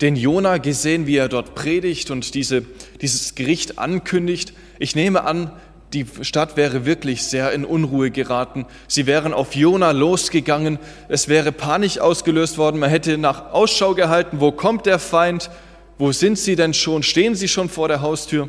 den 0.00 0.16
Jona 0.16 0.58
gesehen, 0.58 1.06
wie 1.06 1.16
er 1.16 1.28
dort 1.28 1.54
predigt 1.54 2.10
und 2.10 2.34
diese, 2.34 2.64
dieses 3.00 3.34
Gericht 3.34 3.78
ankündigt, 3.78 4.52
ich 4.78 4.96
nehme 4.96 5.24
an, 5.24 5.52
die 5.92 6.06
Stadt 6.22 6.56
wäre 6.56 6.86
wirklich 6.86 7.22
sehr 7.22 7.52
in 7.52 7.64
Unruhe 7.64 8.10
geraten. 8.10 8.66
Sie 8.88 9.06
wären 9.06 9.34
auf 9.34 9.54
Jona 9.54 9.90
losgegangen. 9.90 10.78
Es 11.08 11.28
wäre 11.28 11.52
Panik 11.52 11.98
ausgelöst 11.98 12.56
worden. 12.56 12.80
Man 12.80 12.88
hätte 12.88 13.18
nach 13.18 13.52
Ausschau 13.52 13.94
gehalten, 13.94 14.40
wo 14.40 14.52
kommt 14.52 14.86
der 14.86 14.98
Feind? 14.98 15.50
Wo 16.02 16.10
sind 16.10 16.36
sie 16.36 16.56
denn 16.56 16.74
schon? 16.74 17.04
Stehen 17.04 17.36
sie 17.36 17.46
schon 17.46 17.68
vor 17.68 17.86
der 17.86 18.00
Haustür? 18.00 18.48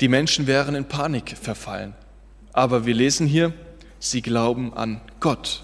Die 0.00 0.08
Menschen 0.08 0.48
wären 0.48 0.74
in 0.74 0.86
Panik 0.86 1.36
verfallen. 1.40 1.94
Aber 2.52 2.84
wir 2.84 2.94
lesen 2.94 3.28
hier, 3.28 3.52
sie 4.00 4.22
glauben 4.22 4.74
an 4.74 5.00
Gott. 5.20 5.62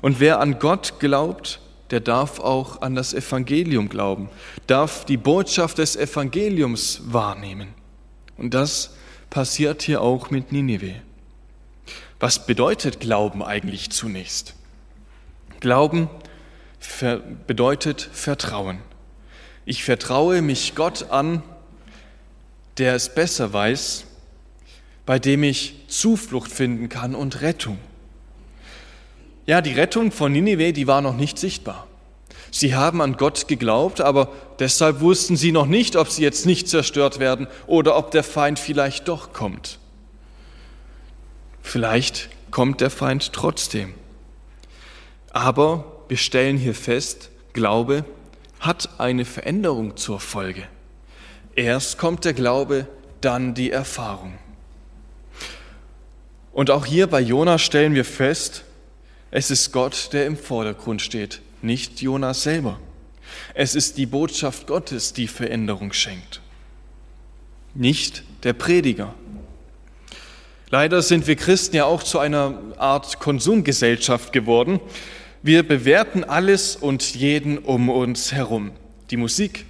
Und 0.00 0.20
wer 0.20 0.38
an 0.38 0.60
Gott 0.60 1.00
glaubt, 1.00 1.58
der 1.90 1.98
darf 1.98 2.38
auch 2.38 2.82
an 2.82 2.94
das 2.94 3.14
Evangelium 3.14 3.88
glauben, 3.88 4.30
darf 4.68 5.04
die 5.06 5.16
Botschaft 5.16 5.78
des 5.78 5.96
Evangeliums 5.96 7.00
wahrnehmen. 7.06 7.74
Und 8.36 8.54
das 8.54 8.94
passiert 9.28 9.82
hier 9.82 10.02
auch 10.02 10.30
mit 10.30 10.52
Ninive. 10.52 10.94
Was 12.20 12.46
bedeutet 12.46 13.00
Glauben 13.00 13.42
eigentlich 13.42 13.90
zunächst? 13.90 14.54
Glauben 15.58 16.08
bedeutet 17.48 18.08
Vertrauen. 18.12 18.78
Ich 19.64 19.84
vertraue 19.84 20.42
mich 20.42 20.74
Gott 20.74 21.10
an, 21.10 21.42
der 22.78 22.94
es 22.94 23.14
besser 23.14 23.52
weiß 23.52 24.06
bei 25.06 25.18
dem 25.18 25.42
ich 25.42 25.74
Zuflucht 25.88 26.50
finden 26.50 26.88
kann 26.88 27.14
und 27.14 27.40
Rettung. 27.40 27.78
Ja, 29.46 29.60
die 29.60 29.72
Rettung 29.72 30.12
von 30.12 30.32
Ninive, 30.32 30.72
die 30.72 30.86
war 30.86 31.00
noch 31.00 31.16
nicht 31.16 31.38
sichtbar. 31.38 31.86
Sie 32.50 32.74
haben 32.74 33.00
an 33.00 33.16
Gott 33.16 33.48
geglaubt, 33.48 34.00
aber 34.00 34.30
deshalb 34.58 35.00
wussten 35.00 35.36
sie 35.36 35.52
noch 35.52 35.66
nicht, 35.66 35.96
ob 35.96 36.08
sie 36.08 36.22
jetzt 36.22 36.46
nicht 36.46 36.68
zerstört 36.68 37.18
werden 37.18 37.48
oder 37.66 37.96
ob 37.96 38.10
der 38.10 38.22
Feind 38.22 38.58
vielleicht 38.58 39.08
doch 39.08 39.32
kommt. 39.32 39.78
Vielleicht 41.62 42.28
kommt 42.50 42.80
der 42.80 42.90
Feind 42.90 43.32
trotzdem. 43.32 43.94
Aber 45.32 45.84
wir 46.08 46.18
stellen 46.18 46.58
hier 46.58 46.74
fest, 46.74 47.30
Glaube 47.54 48.04
hat 48.62 49.00
eine 49.00 49.24
Veränderung 49.24 49.96
zur 49.96 50.20
Folge. 50.20 50.62
Erst 51.56 51.98
kommt 51.98 52.24
der 52.24 52.32
Glaube, 52.32 52.86
dann 53.20 53.54
die 53.54 53.72
Erfahrung. 53.72 54.38
Und 56.52 56.70
auch 56.70 56.86
hier 56.86 57.08
bei 57.08 57.20
Jona 57.20 57.58
stellen 57.58 57.94
wir 57.94 58.04
fest, 58.04 58.64
es 59.30 59.50
ist 59.50 59.72
Gott, 59.72 60.10
der 60.12 60.26
im 60.26 60.36
Vordergrund 60.36 61.02
steht, 61.02 61.40
nicht 61.60 62.00
Jonas 62.00 62.44
selber. 62.44 62.78
Es 63.54 63.74
ist 63.74 63.98
die 63.98 64.06
Botschaft 64.06 64.66
Gottes, 64.66 65.12
die 65.12 65.26
Veränderung 65.26 65.92
schenkt, 65.92 66.40
nicht 67.74 68.22
der 68.44 68.52
Prediger. 68.52 69.14
Leider 70.70 71.02
sind 71.02 71.26
wir 71.26 71.36
Christen 71.36 71.76
ja 71.76 71.84
auch 71.84 72.02
zu 72.02 72.18
einer 72.18 72.58
Art 72.78 73.18
Konsumgesellschaft 73.18 74.32
geworden. 74.32 74.80
Wir 75.44 75.64
bewerten 75.64 76.22
alles 76.22 76.76
und 76.76 77.16
jeden 77.16 77.58
um 77.58 77.88
uns 77.88 78.32
herum. 78.32 78.70
Die 79.10 79.16
Musik, 79.16 79.66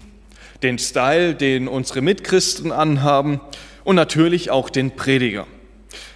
den 0.62 0.78
Style, 0.78 1.34
den 1.34 1.66
unsere 1.66 2.02
Mitchristen 2.02 2.72
anhaben 2.72 3.40
und 3.82 3.96
natürlich 3.96 4.50
auch 4.50 4.68
den 4.68 4.96
Prediger. 4.96 5.46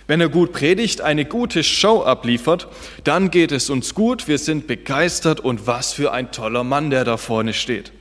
Wenn 0.06 0.20
er 0.20 0.28
gut 0.28 0.52
predigt, 0.52 1.00
eine 1.00 1.24
gute 1.24 1.64
Show 1.64 2.02
abliefert, 2.02 2.68
dann 3.02 3.30
geht 3.30 3.50
es 3.50 3.70
uns 3.70 3.94
gut, 3.94 4.28
wir 4.28 4.36
sind 4.36 4.66
begeistert 4.66 5.40
und 5.40 5.66
was 5.66 5.94
für 5.94 6.12
ein 6.12 6.32
toller 6.32 6.62
Mann, 6.62 6.90
der 6.90 7.04
da 7.04 7.16
vorne 7.16 7.54
steht. 7.54 7.92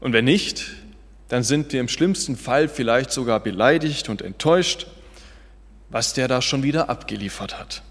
Und 0.00 0.12
wenn 0.12 0.26
nicht, 0.26 0.66
dann 1.28 1.44
sind 1.44 1.72
wir 1.72 1.80
im 1.80 1.88
schlimmsten 1.88 2.36
Fall 2.36 2.68
vielleicht 2.68 3.10
sogar 3.10 3.40
beleidigt 3.40 4.10
und 4.10 4.20
enttäuscht, 4.20 4.86
was 5.88 6.12
der 6.12 6.28
da 6.28 6.42
schon 6.42 6.62
wieder 6.62 6.90
abgeliefert 6.90 7.58
hat. 7.58 7.82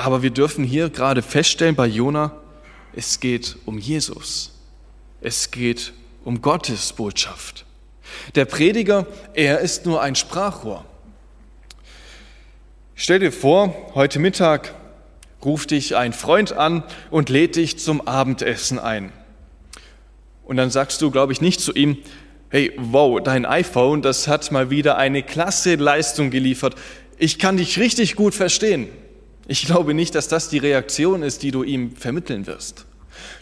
Aber 0.00 0.22
wir 0.22 0.30
dürfen 0.30 0.64
hier 0.64 0.88
gerade 0.88 1.20
feststellen 1.20 1.74
bei 1.74 1.86
Jona, 1.86 2.32
es 2.96 3.20
geht 3.20 3.56
um 3.66 3.76
Jesus. 3.76 4.52
Es 5.20 5.50
geht 5.50 5.92
um 6.24 6.40
Gottes 6.40 6.94
Botschaft. 6.94 7.66
Der 8.34 8.46
Prediger, 8.46 9.06
er 9.34 9.58
ist 9.58 9.84
nur 9.84 10.00
ein 10.00 10.14
Sprachrohr. 10.14 10.86
Stell 12.94 13.18
dir 13.18 13.30
vor, 13.30 13.74
heute 13.94 14.20
Mittag 14.20 14.74
ruft 15.44 15.70
dich 15.70 15.96
ein 15.96 16.14
Freund 16.14 16.54
an 16.54 16.82
und 17.10 17.28
lädt 17.28 17.56
dich 17.56 17.78
zum 17.78 18.00
Abendessen 18.08 18.78
ein. 18.78 19.12
Und 20.44 20.56
dann 20.56 20.70
sagst 20.70 21.02
du, 21.02 21.10
glaube 21.10 21.34
ich, 21.34 21.42
nicht 21.42 21.60
zu 21.60 21.74
ihm, 21.74 21.98
hey, 22.48 22.72
wow, 22.78 23.20
dein 23.22 23.44
iPhone, 23.44 24.00
das 24.00 24.28
hat 24.28 24.50
mal 24.50 24.70
wieder 24.70 24.96
eine 24.96 25.22
klasse 25.22 25.74
Leistung 25.74 26.30
geliefert. 26.30 26.74
Ich 27.18 27.38
kann 27.38 27.58
dich 27.58 27.78
richtig 27.78 28.16
gut 28.16 28.34
verstehen. 28.34 28.88
Ich 29.50 29.66
glaube 29.66 29.94
nicht, 29.94 30.14
dass 30.14 30.28
das 30.28 30.48
die 30.48 30.58
Reaktion 30.58 31.24
ist, 31.24 31.42
die 31.42 31.50
du 31.50 31.64
ihm 31.64 31.96
vermitteln 31.96 32.46
wirst. 32.46 32.86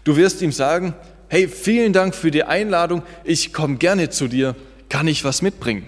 Du 0.05 0.17
wirst 0.17 0.41
ihm 0.41 0.53
sagen, 0.53 0.95
hey, 1.29 1.47
vielen 1.49 1.93
Dank 1.93 2.15
für 2.15 2.31
die 2.31 2.45
Einladung, 2.45 3.03
ich 3.25 3.53
komme 3.53 3.77
gerne 3.77 4.09
zu 4.09 4.27
dir, 4.27 4.57
kann 4.89 5.07
ich 5.07 5.23
was 5.25 5.43
mitbringen? 5.43 5.87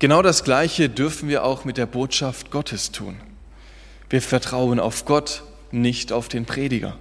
Genau 0.00 0.20
das 0.20 0.44
Gleiche 0.44 0.90
dürfen 0.90 1.30
wir 1.30 1.44
auch 1.44 1.64
mit 1.64 1.78
der 1.78 1.86
Botschaft 1.86 2.50
Gottes 2.50 2.92
tun. 2.92 3.16
Wir 4.10 4.20
vertrauen 4.20 4.80
auf 4.80 5.06
Gott, 5.06 5.42
nicht 5.70 6.12
auf 6.12 6.28
den 6.28 6.44
Prediger. 6.44 6.98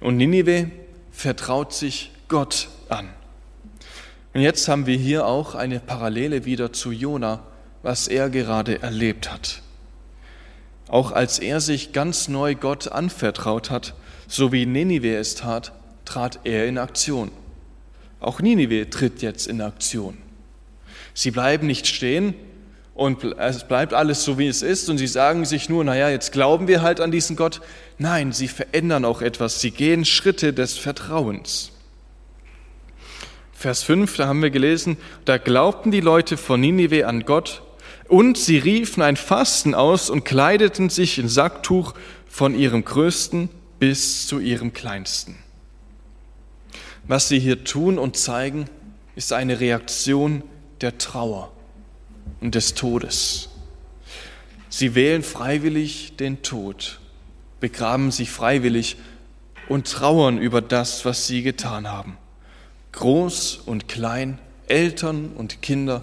Und 0.00 0.18
Ninive 0.18 0.70
vertraut 1.10 1.72
sich 1.72 2.12
Gott 2.28 2.68
an. 2.90 3.08
Und 4.34 4.42
jetzt 4.42 4.68
haben 4.68 4.84
wir 4.84 4.98
hier 4.98 5.24
auch 5.24 5.54
eine 5.54 5.80
Parallele 5.80 6.44
wieder 6.44 6.70
zu 6.70 6.92
Jona, 6.92 7.42
was 7.82 8.08
er 8.08 8.28
gerade 8.28 8.82
erlebt 8.82 9.32
hat. 9.32 9.62
Auch 10.88 11.12
als 11.12 11.38
er 11.38 11.60
sich 11.60 11.92
ganz 11.92 12.28
neu 12.28 12.54
Gott 12.54 12.88
anvertraut 12.88 13.70
hat, 13.70 13.94
so 14.28 14.52
wie 14.52 14.66
Ninive 14.66 15.16
es 15.16 15.34
tat, 15.34 15.72
trat 16.04 16.40
er 16.44 16.66
in 16.66 16.78
Aktion. 16.78 17.30
Auch 18.20 18.40
Ninive 18.40 18.88
tritt 18.90 19.22
jetzt 19.22 19.46
in 19.46 19.60
Aktion. 19.60 20.18
Sie 21.14 21.30
bleiben 21.30 21.66
nicht 21.66 21.86
stehen 21.86 22.34
und 22.94 23.24
es 23.24 23.64
bleibt 23.64 23.94
alles 23.94 24.24
so, 24.24 24.38
wie 24.38 24.48
es 24.48 24.62
ist 24.62 24.88
und 24.88 24.98
sie 24.98 25.06
sagen 25.06 25.44
sich 25.44 25.68
nur, 25.68 25.84
naja, 25.84 26.08
jetzt 26.08 26.32
glauben 26.32 26.68
wir 26.68 26.82
halt 26.82 27.00
an 27.00 27.10
diesen 27.10 27.36
Gott. 27.36 27.60
Nein, 27.98 28.32
sie 28.32 28.48
verändern 28.48 29.04
auch 29.04 29.22
etwas. 29.22 29.60
Sie 29.60 29.70
gehen 29.70 30.04
Schritte 30.04 30.52
des 30.52 30.78
Vertrauens. 30.78 31.72
Vers 33.52 33.82
5, 33.84 34.16
da 34.16 34.26
haben 34.26 34.42
wir 34.42 34.50
gelesen, 34.50 34.96
da 35.24 35.38
glaubten 35.38 35.90
die 35.90 36.00
Leute 36.00 36.36
von 36.36 36.60
Ninive 36.60 37.06
an 37.06 37.24
Gott 37.24 37.62
und 38.12 38.36
sie 38.36 38.58
riefen 38.58 39.02
ein 39.02 39.16
Fasten 39.16 39.74
aus 39.74 40.10
und 40.10 40.26
kleideten 40.26 40.90
sich 40.90 41.18
in 41.18 41.28
Sacktuch 41.28 41.94
von 42.26 42.54
ihrem 42.54 42.84
größten 42.84 43.48
bis 43.78 44.26
zu 44.26 44.38
ihrem 44.38 44.74
kleinsten. 44.74 45.38
Was 47.08 47.28
sie 47.28 47.38
hier 47.38 47.64
tun 47.64 47.98
und 47.98 48.18
zeigen, 48.18 48.66
ist 49.16 49.32
eine 49.32 49.60
Reaktion 49.60 50.42
der 50.82 50.98
Trauer 50.98 51.52
und 52.42 52.54
des 52.54 52.74
Todes. 52.74 53.48
Sie 54.68 54.94
wählen 54.94 55.22
freiwillig 55.22 56.16
den 56.18 56.42
Tod, 56.42 57.00
begraben 57.60 58.10
sich 58.10 58.30
freiwillig 58.30 58.98
und 59.70 59.86
trauern 59.86 60.36
über 60.36 60.60
das, 60.60 61.06
was 61.06 61.26
sie 61.26 61.42
getan 61.42 61.90
haben. 61.90 62.18
Groß 62.92 63.62
und 63.64 63.88
klein, 63.88 64.38
Eltern 64.66 65.32
und 65.34 65.62
Kinder, 65.62 66.02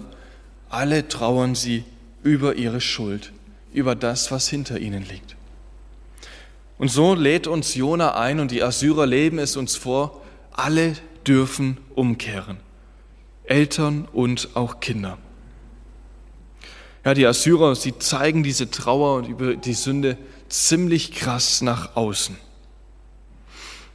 alle 0.70 1.06
trauern 1.06 1.54
sie 1.54 1.84
über 2.22 2.56
ihre 2.56 2.80
Schuld, 2.80 3.32
über 3.72 3.94
das, 3.94 4.30
was 4.30 4.48
hinter 4.48 4.78
ihnen 4.78 5.06
liegt. 5.08 5.36
Und 6.78 6.90
so 6.90 7.14
lädt 7.14 7.46
uns 7.46 7.74
Jona 7.74 8.14
ein 8.14 8.40
und 8.40 8.50
die 8.50 8.62
Assyrer 8.62 9.06
leben 9.06 9.38
es 9.38 9.56
uns 9.56 9.76
vor, 9.76 10.22
alle 10.52 10.94
dürfen 11.26 11.78
umkehren. 11.94 12.58
Eltern 13.44 14.08
und 14.12 14.50
auch 14.54 14.80
Kinder. 14.80 15.18
Ja, 17.04 17.14
die 17.14 17.26
Assyrer, 17.26 17.74
sie 17.74 17.98
zeigen 17.98 18.42
diese 18.42 18.70
Trauer 18.70 19.26
über 19.26 19.56
die 19.56 19.74
Sünde 19.74 20.16
ziemlich 20.48 21.12
krass 21.12 21.62
nach 21.62 21.96
außen. 21.96 22.36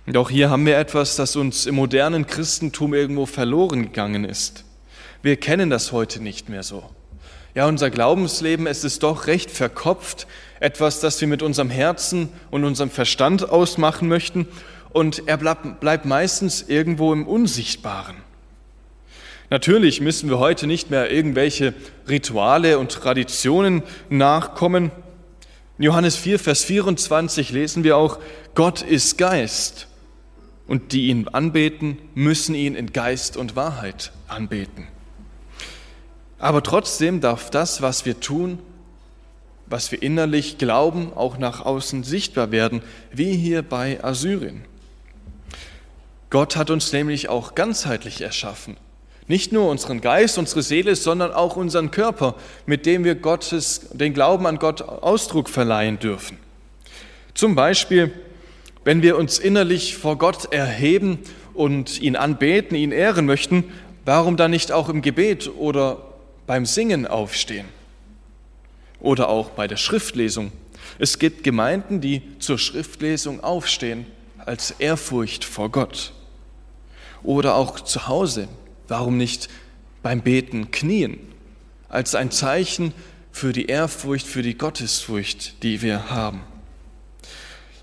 Und 0.08 0.18
auch 0.18 0.30
hier 0.30 0.50
haben 0.50 0.66
wir 0.66 0.78
etwas, 0.78 1.16
das 1.16 1.36
uns 1.36 1.66
im 1.66 1.76
modernen 1.76 2.28
Christentum 2.28 2.94
irgendwo 2.94 3.26
verloren 3.26 3.84
gegangen 3.84 4.24
ist. 4.24 4.64
Wir 5.22 5.38
kennen 5.38 5.70
das 5.70 5.92
heute 5.92 6.22
nicht 6.22 6.50
mehr 6.50 6.62
so. 6.64 6.95
Ja, 7.56 7.68
unser 7.68 7.90
Glaubensleben, 7.90 8.68
es 8.68 8.84
ist 8.84 9.02
doch 9.02 9.28
recht 9.28 9.50
verkopft, 9.50 10.28
etwas, 10.60 11.00
das 11.00 11.22
wir 11.22 11.30
mit 11.30 11.42
unserem 11.42 11.70
Herzen 11.70 12.28
und 12.52 12.66
unserem 12.66 12.90
Verstand 12.90 13.50
ausmachen 13.50 14.10
möchten, 14.10 14.46
und 14.92 15.28
er 15.28 15.38
bleibt, 15.38 15.80
bleibt 15.80 16.06
meistens 16.06 16.64
irgendwo 16.68 17.14
im 17.14 17.26
Unsichtbaren. 17.26 18.18
Natürlich 19.50 20.02
müssen 20.02 20.30
wir 20.30 20.38
heute 20.38 20.68
nicht 20.68 20.90
mehr 20.90 21.10
irgendwelche 21.10 21.74
Rituale 22.10 22.78
und 22.78 22.92
Traditionen 22.92 23.84
nachkommen. 24.10 24.92
In 25.78 25.86
Johannes 25.86 26.18
4, 26.18 26.40
Vers 26.40 26.66
24 26.66 27.52
lesen 27.52 27.86
wir 27.86 27.96
auch, 27.96 28.20
Gott 28.54 28.82
ist 28.82 29.18
Geist 29.18 29.88
und 30.68 30.92
die 30.92 31.08
ihn 31.08 31.30
anbeten, 31.30 32.00
müssen 32.16 32.54
ihn 32.54 32.76
in 32.76 32.92
Geist 32.92 33.38
und 33.38 33.56
Wahrheit 33.56 34.12
anbeten. 34.28 34.88
Aber 36.46 36.62
trotzdem 36.62 37.22
darf 37.22 37.50
das, 37.50 37.82
was 37.82 38.06
wir 38.06 38.20
tun, 38.20 38.60
was 39.66 39.92
wir 39.92 40.04
innerlich 40.04 40.60
glauben, 40.60 41.12
auch 41.16 41.40
nach 41.40 41.66
außen 41.66 42.04
sichtbar 42.04 42.52
werden, 42.52 42.84
wie 43.12 43.36
hier 43.36 43.64
bei 43.64 44.04
Assyrien. 44.04 44.64
Gott 46.30 46.56
hat 46.56 46.70
uns 46.70 46.94
nämlich 46.94 47.30
auch 47.30 47.56
ganzheitlich 47.56 48.22
erschaffen. 48.22 48.78
Nicht 49.28 49.54
nur 49.54 49.72
unseren 49.72 50.02
Geist, 50.02 50.38
unsere 50.38 50.62
Seele, 50.62 50.96
sondern 50.96 51.34
auch 51.34 51.56
unseren 51.56 51.90
Körper, 51.90 52.36
mit 52.68 52.86
dem 52.86 53.04
wir 53.04 53.16
Gottes, 53.16 53.90
den 53.94 54.14
Glauben 54.14 54.46
an 54.46 54.60
Gott 54.60 54.84
Ausdruck 54.84 55.50
verleihen 55.50 55.98
dürfen. 55.98 56.38
Zum 57.34 57.56
Beispiel, 57.56 58.14
wenn 58.84 59.02
wir 59.02 59.18
uns 59.18 59.40
innerlich 59.40 59.98
vor 59.98 60.20
Gott 60.20 60.54
erheben 60.54 61.18
und 61.56 62.00
ihn 62.00 62.16
anbeten, 62.16 62.78
ihn 62.78 62.92
ehren 62.92 63.26
möchten, 63.26 63.64
warum 64.06 64.38
dann 64.38 64.52
nicht 64.52 64.72
auch 64.72 64.90
im 64.90 65.02
Gebet 65.02 65.50
oder 65.58 66.05
beim 66.48 66.66
Singen 66.66 67.08
aufstehen? 67.08 67.68
Oder 69.00 69.30
auch 69.30 69.52
bei 69.52 69.68
der 69.68 69.78
Schriftlesung. 69.78 70.52
Es 71.00 71.20
gibt 71.20 71.44
Gemeinden, 71.44 72.02
die 72.02 72.22
zur 72.40 72.58
Schriftlesung 72.58 73.44
aufstehen 73.44 74.06
als 74.38 74.72
Ehrfurcht 74.72 75.44
vor 75.44 75.70
Gott. 75.70 76.14
Oder 77.24 77.56
auch 77.56 77.80
zu 77.80 78.08
Hause 78.08 78.48
Warum 78.88 79.18
nicht 79.18 79.50
beim 80.04 80.22
Beten 80.22 80.72
knien, 80.72 81.18
als 81.90 82.14
ein 82.14 82.32
Zeichen 82.32 82.94
für 83.32 83.52
die 83.52 83.66
Ehrfurcht, 83.66 84.28
für 84.28 84.44
die 84.44 84.58
Gottesfurcht, 84.58 85.64
die 85.64 85.82
wir 85.82 86.12
haben? 86.12 86.42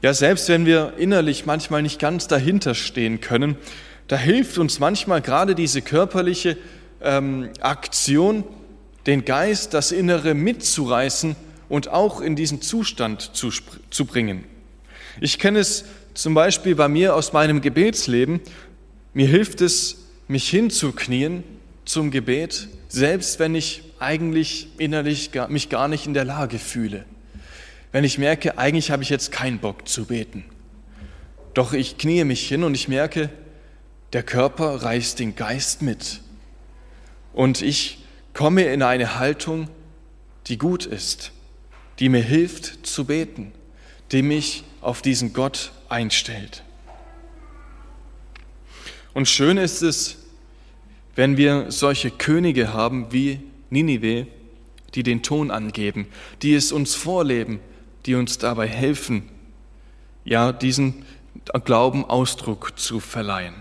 Ja, 0.01 0.14
selbst 0.14 0.48
wenn 0.48 0.66
wir 0.66 0.94
innerlich 0.98 1.46
manchmal 1.46 1.83
nicht 1.83 1.98
ganz 1.98 2.29
dahinter 2.29 2.75
stehen 2.75 3.20
können, 3.20 3.57
da 4.09 4.16
hilft 4.16 4.59
uns 4.59 4.79
manchmal 4.79 5.22
gerade 5.22 5.55
diese 5.55 5.83
körperliche 5.83 6.57
ähm, 7.02 7.50
Aktion, 7.60 8.44
den 9.06 9.24
Geist, 9.24 9.74
das 9.74 9.92
Innere 9.92 10.34
mitzureißen 10.34 11.36
und 11.68 11.88
auch 11.88 12.20
in 12.20 12.36
diesen 12.36 12.62
Zustand 12.62 13.34
zu, 13.34 13.50
zu 13.90 14.04
bringen. 14.04 14.44
Ich 15.20 15.38
kenne 15.38 15.58
es 15.58 15.84
zum 16.14 16.34
Beispiel 16.34 16.74
bei 16.74 16.88
mir 16.88 17.14
aus 17.14 17.32
meinem 17.32 17.60
Gebetsleben. 17.60 18.40
Mir 19.14 19.26
hilft 19.26 19.60
es, 19.60 20.06
mich 20.28 20.48
hinzuknien 20.48 21.44
zum 21.84 22.10
Gebet, 22.10 22.68
selbst 22.88 23.38
wenn 23.38 23.54
ich 23.54 23.82
eigentlich 23.98 24.68
innerlich 24.78 25.30
mich 25.48 25.68
gar 25.68 25.88
nicht 25.88 26.06
in 26.06 26.14
der 26.14 26.24
Lage 26.24 26.58
fühle. 26.58 27.04
Wenn 27.92 28.04
ich 28.04 28.18
merke, 28.18 28.58
eigentlich 28.58 28.90
habe 28.90 29.02
ich 29.02 29.10
jetzt 29.10 29.32
keinen 29.32 29.58
Bock 29.58 29.86
zu 29.86 30.06
beten. 30.06 30.44
Doch 31.54 31.72
ich 31.74 31.98
kniee 31.98 32.24
mich 32.24 32.48
hin 32.48 32.64
und 32.64 32.74
ich 32.74 32.88
merke, 32.88 33.28
der 34.12 34.22
Körper 34.22 34.82
reißt 34.82 35.18
den 35.18 35.36
Geist 35.36 35.82
mit. 35.82 36.20
Und 37.32 37.62
ich 37.62 37.98
komme 38.34 38.64
in 38.64 38.82
eine 38.82 39.18
Haltung, 39.18 39.68
die 40.46 40.58
gut 40.58 40.86
ist, 40.86 41.32
die 41.98 42.08
mir 42.08 42.22
hilft 42.22 42.86
zu 42.86 43.04
beten, 43.04 43.52
die 44.10 44.22
mich 44.22 44.64
auf 44.80 45.02
diesen 45.02 45.32
Gott 45.32 45.72
einstellt. 45.88 46.62
Und 49.14 49.28
schön 49.28 49.56
ist 49.56 49.82
es, 49.82 50.18
wenn 51.14 51.36
wir 51.36 51.70
solche 51.70 52.10
Könige 52.10 52.72
haben 52.72 53.12
wie 53.12 53.40
Ninive, 53.70 54.26
die 54.94 55.02
den 55.02 55.22
Ton 55.22 55.50
angeben, 55.50 56.06
die 56.42 56.54
es 56.54 56.72
uns 56.72 56.94
vorleben, 56.94 57.60
die 58.06 58.14
uns 58.14 58.38
dabei 58.38 58.66
helfen, 58.66 59.28
ja, 60.24 60.52
diesen 60.52 61.04
Glauben 61.64 62.04
Ausdruck 62.04 62.78
zu 62.78 63.00
verleihen. 63.00 63.54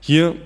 Hier 0.00 0.36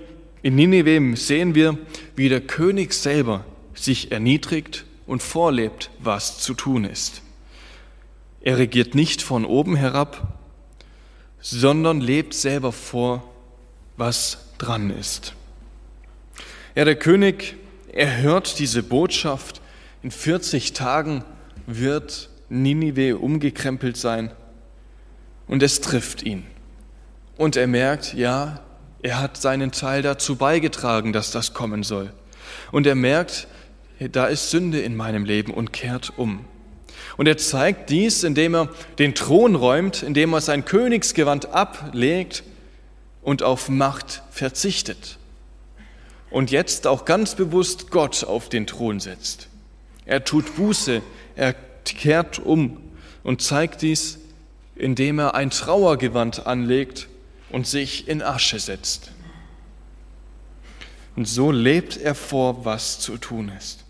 in 0.42 0.54
Ninive 0.54 1.16
sehen 1.16 1.54
wir, 1.54 1.78
wie 2.16 2.28
der 2.28 2.40
König 2.40 2.92
selber 2.92 3.44
sich 3.74 4.12
erniedrigt 4.12 4.84
und 5.06 5.22
vorlebt, 5.22 5.90
was 5.98 6.38
zu 6.38 6.54
tun 6.54 6.84
ist. 6.84 7.22
Er 8.40 8.58
regiert 8.58 8.94
nicht 8.94 9.22
von 9.22 9.44
oben 9.44 9.76
herab, 9.76 10.38
sondern 11.40 12.00
lebt 12.00 12.34
selber 12.34 12.72
vor, 12.72 13.22
was 13.96 14.46
dran 14.58 14.90
ist. 14.90 15.34
Ja, 16.74 16.84
der 16.84 16.96
König, 16.96 17.56
er 17.92 18.22
hört 18.22 18.58
diese 18.58 18.82
Botschaft, 18.82 19.60
in 20.02 20.10
40 20.10 20.72
Tagen 20.72 21.24
wird 21.66 22.30
Ninive 22.48 23.18
umgekrempelt 23.18 23.96
sein 23.96 24.30
und 25.46 25.62
es 25.62 25.80
trifft 25.80 26.22
ihn. 26.22 26.44
Und 27.36 27.56
er 27.56 27.66
merkt, 27.66 28.14
ja, 28.14 28.60
er 29.02 29.20
hat 29.20 29.36
seinen 29.36 29.72
Teil 29.72 30.02
dazu 30.02 30.36
beigetragen, 30.36 31.12
dass 31.12 31.30
das 31.30 31.54
kommen 31.54 31.82
soll. 31.82 32.12
Und 32.72 32.86
er 32.86 32.94
merkt, 32.94 33.46
da 34.12 34.26
ist 34.26 34.50
Sünde 34.50 34.80
in 34.80 34.96
meinem 34.96 35.24
Leben 35.24 35.52
und 35.52 35.72
kehrt 35.72 36.12
um. 36.16 36.44
Und 37.16 37.26
er 37.26 37.36
zeigt 37.36 37.90
dies, 37.90 38.24
indem 38.24 38.54
er 38.54 38.68
den 38.98 39.14
Thron 39.14 39.54
räumt, 39.54 40.02
indem 40.02 40.32
er 40.32 40.40
sein 40.40 40.64
Königsgewand 40.64 41.52
ablegt 41.52 42.42
und 43.22 43.42
auf 43.42 43.68
Macht 43.68 44.22
verzichtet 44.30 45.18
und 46.30 46.50
jetzt 46.50 46.86
auch 46.86 47.04
ganz 47.04 47.34
bewusst 47.34 47.90
Gott 47.90 48.24
auf 48.24 48.48
den 48.48 48.66
Thron 48.66 49.00
setzt. 49.00 49.48
Er 50.06 50.24
tut 50.24 50.56
Buße, 50.56 51.02
er 51.36 51.54
kehrt 51.84 52.38
um 52.38 52.78
und 53.22 53.42
zeigt 53.42 53.82
dies, 53.82 54.18
indem 54.76 55.18
er 55.18 55.34
ein 55.34 55.50
Trauergewand 55.50 56.46
anlegt 56.46 57.08
und 57.52 57.66
sich 57.66 58.08
in 58.08 58.22
Asche 58.22 58.58
setzt. 58.58 59.12
Und 61.16 61.26
so 61.26 61.50
lebt 61.50 61.96
er 61.96 62.14
vor, 62.14 62.64
was 62.64 63.00
zu 63.00 63.16
tun 63.18 63.52
ist. 63.58 63.84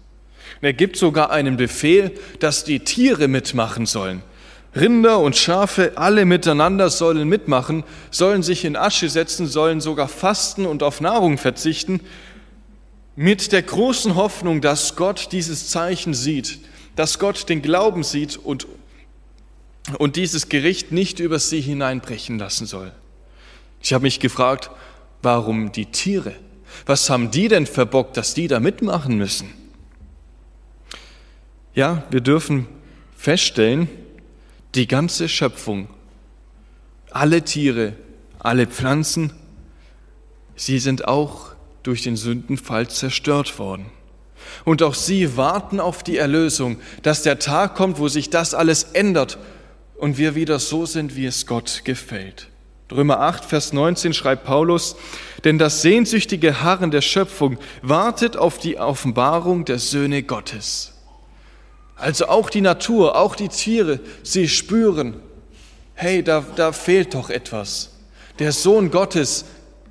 Und 0.61 0.66
er 0.66 0.73
gibt 0.73 0.96
sogar 0.96 1.31
einen 1.31 1.57
Befehl, 1.57 2.12
dass 2.38 2.64
die 2.64 2.81
Tiere 2.81 3.29
mitmachen 3.29 3.87
sollen. 3.87 4.23
Rinder 4.75 5.18
und 5.18 5.37
Schafe, 5.37 5.92
alle 5.96 6.25
miteinander 6.25 6.90
sollen 6.90 7.29
mitmachen, 7.29 7.83
sollen 8.11 8.42
sich 8.42 8.64
in 8.64 8.77
Asche 8.77 9.09
setzen, 9.09 9.46
sollen 9.46 9.81
sogar 9.81 10.09
fasten 10.09 10.64
und 10.64 10.83
auf 10.83 11.01
Nahrung 11.01 11.38
verzichten, 11.38 12.01
mit 13.16 13.53
der 13.53 13.62
großen 13.62 14.14
Hoffnung, 14.14 14.61
dass 14.61 14.96
Gott 14.96 15.29
dieses 15.33 15.68
Zeichen 15.68 16.14
sieht, 16.14 16.61
dass 16.94 17.18
Gott 17.18 17.49
den 17.49 17.62
Glauben 17.62 18.05
sieht 18.05 18.37
und, 18.37 18.66
und 19.99 20.16
dieses 20.16 20.49
Gericht 20.49 20.92
nicht 20.92 21.18
über 21.18 21.38
sie 21.38 21.61
hineinbrechen 21.61 22.38
lassen 22.38 22.66
soll. 22.66 22.92
Ich 23.80 23.92
habe 23.92 24.02
mich 24.02 24.20
gefragt, 24.20 24.70
warum 25.22 25.72
die 25.72 25.86
Tiere? 25.86 26.34
Was 26.86 27.10
haben 27.10 27.30
die 27.30 27.48
denn 27.48 27.66
verbockt, 27.66 28.16
dass 28.16 28.34
die 28.34 28.48
da 28.48 28.60
mitmachen 28.60 29.16
müssen? 29.16 29.52
Ja, 31.74 32.04
wir 32.10 32.20
dürfen 32.20 32.66
feststellen, 33.16 33.88
die 34.74 34.86
ganze 34.86 35.28
Schöpfung, 35.28 35.88
alle 37.10 37.42
Tiere, 37.42 37.94
alle 38.38 38.66
Pflanzen, 38.66 39.32
sie 40.56 40.78
sind 40.78 41.06
auch 41.06 41.52
durch 41.82 42.02
den 42.02 42.16
Sündenfall 42.16 42.88
zerstört 42.88 43.58
worden. 43.58 43.86
Und 44.64 44.82
auch 44.82 44.94
sie 44.94 45.36
warten 45.36 45.80
auf 45.80 46.02
die 46.02 46.16
Erlösung, 46.16 46.80
dass 47.02 47.22
der 47.22 47.38
Tag 47.38 47.74
kommt, 47.74 47.98
wo 47.98 48.08
sich 48.08 48.30
das 48.30 48.54
alles 48.54 48.84
ändert 48.84 49.38
und 49.96 50.18
wir 50.18 50.34
wieder 50.34 50.58
so 50.58 50.86
sind, 50.86 51.16
wie 51.16 51.26
es 51.26 51.46
Gott 51.46 51.82
gefällt. 51.84 52.49
Römer 52.92 53.20
8, 53.20 53.44
Vers 53.44 53.72
19 53.72 54.12
schreibt 54.12 54.44
Paulus, 54.44 54.96
denn 55.44 55.59
das 55.59 55.83
sehnsüchtige 55.83 56.62
Harren 56.62 56.90
der 56.90 57.00
Schöpfung 57.00 57.59
wartet 57.83 58.37
auf 58.37 58.59
die 58.59 58.79
Offenbarung 58.79 59.64
der 59.64 59.79
Söhne 59.79 60.22
Gottes. 60.22 60.94
Also 61.96 62.26
auch 62.26 62.50
die 62.50 62.62
Natur, 62.62 63.16
auch 63.16 63.37
die 63.37 63.48
Tiere, 63.48 64.00
sie 64.22 64.48
spüren, 64.48 65.16
hey, 65.94 66.22
da, 66.22 66.44
da 66.57 66.72
fehlt 66.72 67.14
doch 67.14 67.31
etwas. 67.31 67.92
Der 68.38 68.53
Sohn 68.53 68.90
Gottes, 68.90 69.44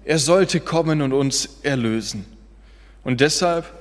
er 0.03 0.17
sollte 0.17 0.59
kommen 0.59 1.01
und 1.01 1.13
uns 1.13 1.59
erlösen. 1.61 2.25
Und 3.03 3.21
deshalb 3.21 3.71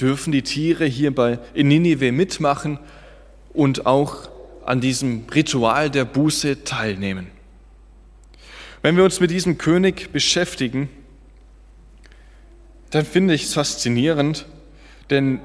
dürfen 0.00 0.32
die 0.32 0.42
Tiere 0.42 0.84
hier 0.84 1.14
bei, 1.14 1.38
in 1.54 1.68
Ninive 1.68 2.10
mitmachen 2.10 2.78
und 3.52 3.86
auch 3.86 4.28
an 4.64 4.80
diesem 4.80 5.24
Ritual 5.32 5.90
der 5.90 6.04
Buße 6.04 6.64
teilnehmen. 6.64 7.28
Wenn 8.82 8.96
wir 8.96 9.04
uns 9.04 9.20
mit 9.20 9.30
diesem 9.30 9.58
König 9.58 10.10
beschäftigen, 10.10 10.88
dann 12.90 13.06
finde 13.06 13.32
ich 13.32 13.44
es 13.44 13.54
faszinierend, 13.54 14.46
denn 15.08 15.40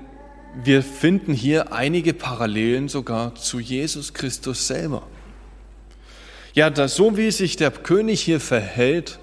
wir 0.63 0.82
finden 0.82 1.34
hier 1.34 1.71
einige 1.71 2.15
Parallelen 2.15 2.89
sogar 2.89 3.36
zu 3.36 3.60
Jesus 3.60 4.15
Christus 4.15 4.65
selber. 4.65 5.08
Ja, 6.56 6.71
das, 6.71 6.95
so 6.95 7.15
wie 7.15 7.30
sich 7.30 7.58
der 7.58 7.69
König 7.69 8.21
hier 8.21 8.39
verhält, 8.39 9.19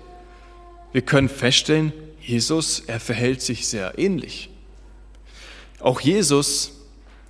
wir 0.92 1.03
können 1.03 1.29
feststellen, 1.29 1.92
Jesus, 2.20 2.85
er 2.87 3.00
verhält 3.00 3.42
sich 3.42 3.66
sehr 3.66 3.98
ähnlich. 3.98 4.48
Auch 5.81 6.00
Jesus 6.00 6.84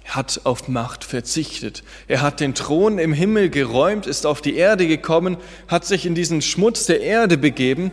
hat 0.05 0.43
auf 0.45 0.69
Macht 0.69 1.05
verzichtet. 1.05 1.83
Er 2.09 2.21
hat 2.21 2.41
den 2.41 2.55
Thron 2.55 2.99
im 2.99 3.13
Himmel 3.13 3.49
geräumt, 3.49 4.07
ist 4.07 4.27
auf 4.27 4.43
die 4.43 4.57
Erde 4.57 4.87
gekommen, 4.87 5.37
hat 5.67 5.85
sich 5.85 6.07
in 6.07 6.15
diesen 6.15 6.43
Schmutz 6.43 6.87
der 6.87 7.01
Erde 7.01 7.39
begeben 7.39 7.91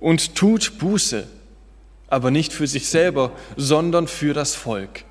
und 0.00 0.34
tut 0.34 0.78
Buße, 0.78 1.26
aber 2.08 2.30
nicht 2.30 2.52
für 2.52 2.66
sich 2.66 2.88
selber, 2.88 3.32
sondern 3.56 4.08
für 4.08 4.34
das 4.34 4.54
Volk. 4.54 5.04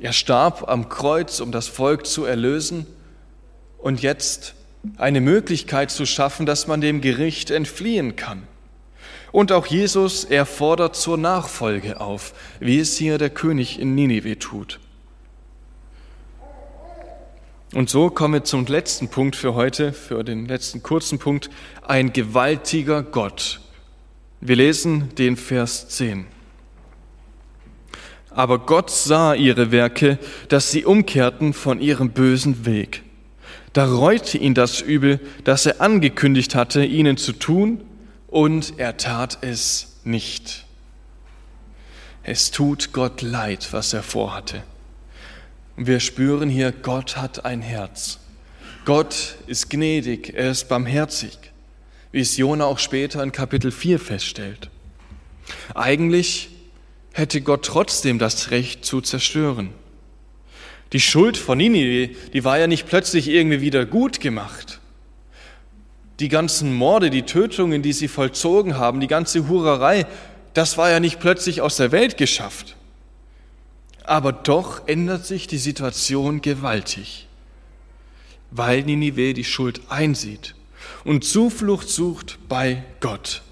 Er 0.00 0.12
starb 0.12 0.68
am 0.68 0.88
Kreuz, 0.88 1.40
um 1.40 1.52
das 1.52 1.68
Volk 1.68 2.06
zu 2.06 2.24
erlösen 2.24 2.86
und 3.78 4.02
jetzt 4.02 4.54
eine 4.96 5.20
Möglichkeit 5.20 5.90
zu 5.90 6.06
schaffen, 6.06 6.46
dass 6.46 6.66
man 6.66 6.80
dem 6.80 7.00
Gericht 7.00 7.50
entfliehen 7.50 8.16
kann. 8.16 8.48
Und 9.32 9.50
auch 9.50 9.66
Jesus, 9.66 10.24
er 10.24 10.44
fordert 10.44 10.94
zur 10.94 11.16
Nachfolge 11.16 12.00
auf, 12.00 12.34
wie 12.60 12.78
es 12.78 12.96
hier 12.98 13.16
der 13.16 13.30
König 13.30 13.80
in 13.80 13.94
Ninive 13.94 14.38
tut. 14.38 14.78
Und 17.74 17.88
so 17.88 18.10
kommen 18.10 18.34
wir 18.34 18.44
zum 18.44 18.66
letzten 18.66 19.08
Punkt 19.08 19.34
für 19.34 19.54
heute, 19.54 19.94
für 19.94 20.22
den 20.22 20.44
letzten 20.44 20.82
kurzen 20.82 21.18
Punkt, 21.18 21.48
ein 21.80 22.12
gewaltiger 22.12 23.02
Gott. 23.02 23.60
Wir 24.42 24.56
lesen 24.56 25.08
den 25.16 25.38
Vers 25.38 25.88
10. 25.88 26.26
Aber 28.28 28.58
Gott 28.58 28.90
sah 28.90 29.34
ihre 29.34 29.72
Werke, 29.72 30.18
dass 30.48 30.70
sie 30.70 30.84
umkehrten 30.84 31.54
von 31.54 31.80
ihrem 31.80 32.10
bösen 32.10 32.66
Weg. 32.66 33.02
Da 33.72 33.86
reute 33.86 34.36
ihn 34.36 34.52
das 34.52 34.82
Übel, 34.82 35.20
das 35.44 35.64
er 35.64 35.80
angekündigt 35.80 36.54
hatte, 36.54 36.84
ihnen 36.84 37.16
zu 37.16 37.32
tun, 37.32 37.82
und 38.32 38.78
er 38.78 38.96
tat 38.96 39.38
es 39.42 39.98
nicht. 40.04 40.64
Es 42.22 42.50
tut 42.50 42.92
Gott 42.92 43.20
leid, 43.20 43.68
was 43.72 43.92
er 43.92 44.02
vorhatte. 44.02 44.62
Und 45.76 45.86
wir 45.86 46.00
spüren 46.00 46.48
hier, 46.48 46.72
Gott 46.72 47.18
hat 47.18 47.44
ein 47.44 47.60
Herz. 47.60 48.20
Gott 48.86 49.36
ist 49.46 49.68
gnädig, 49.68 50.32
er 50.34 50.50
ist 50.50 50.68
barmherzig, 50.68 51.38
wie 52.10 52.20
es 52.20 52.38
Jona 52.38 52.64
auch 52.64 52.78
später 52.78 53.22
in 53.22 53.32
Kapitel 53.32 53.70
4 53.70 53.98
feststellt. 53.98 54.70
Eigentlich 55.74 56.48
hätte 57.12 57.42
Gott 57.42 57.66
trotzdem 57.66 58.18
das 58.18 58.50
Recht 58.50 58.86
zu 58.86 59.02
zerstören. 59.02 59.74
Die 60.94 61.00
Schuld 61.00 61.36
von 61.36 61.58
Ninive, 61.58 62.14
die 62.32 62.44
war 62.44 62.58
ja 62.58 62.66
nicht 62.66 62.86
plötzlich 62.86 63.28
irgendwie 63.28 63.60
wieder 63.60 63.84
gut 63.84 64.20
gemacht. 64.20 64.80
Die 66.22 66.28
ganzen 66.28 66.72
Morde, 66.72 67.10
die 67.10 67.22
Tötungen, 67.22 67.82
die 67.82 67.92
sie 67.92 68.06
vollzogen 68.06 68.78
haben, 68.78 69.00
die 69.00 69.08
ganze 69.08 69.48
Hurerei, 69.48 70.06
das 70.54 70.78
war 70.78 70.88
ja 70.88 71.00
nicht 71.00 71.18
plötzlich 71.18 71.60
aus 71.60 71.78
der 71.78 71.90
Welt 71.90 72.16
geschafft. 72.16 72.76
Aber 74.04 74.30
doch 74.30 74.86
ändert 74.86 75.26
sich 75.26 75.48
die 75.48 75.58
Situation 75.58 76.40
gewaltig, 76.40 77.26
weil 78.52 78.84
Ninive 78.84 79.34
die 79.34 79.42
Schuld 79.42 79.80
einsieht 79.88 80.54
und 81.02 81.24
Zuflucht 81.24 81.88
sucht 81.88 82.38
bei 82.48 82.84
Gott. 83.00 83.42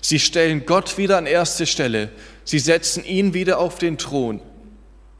Sie 0.00 0.20
stellen 0.20 0.64
Gott 0.64 0.98
wieder 0.98 1.18
an 1.18 1.26
erste 1.26 1.66
Stelle. 1.66 2.12
Sie 2.44 2.60
setzen 2.60 3.04
ihn 3.04 3.34
wieder 3.34 3.58
auf 3.58 3.78
den 3.78 3.98
Thron. 3.98 4.40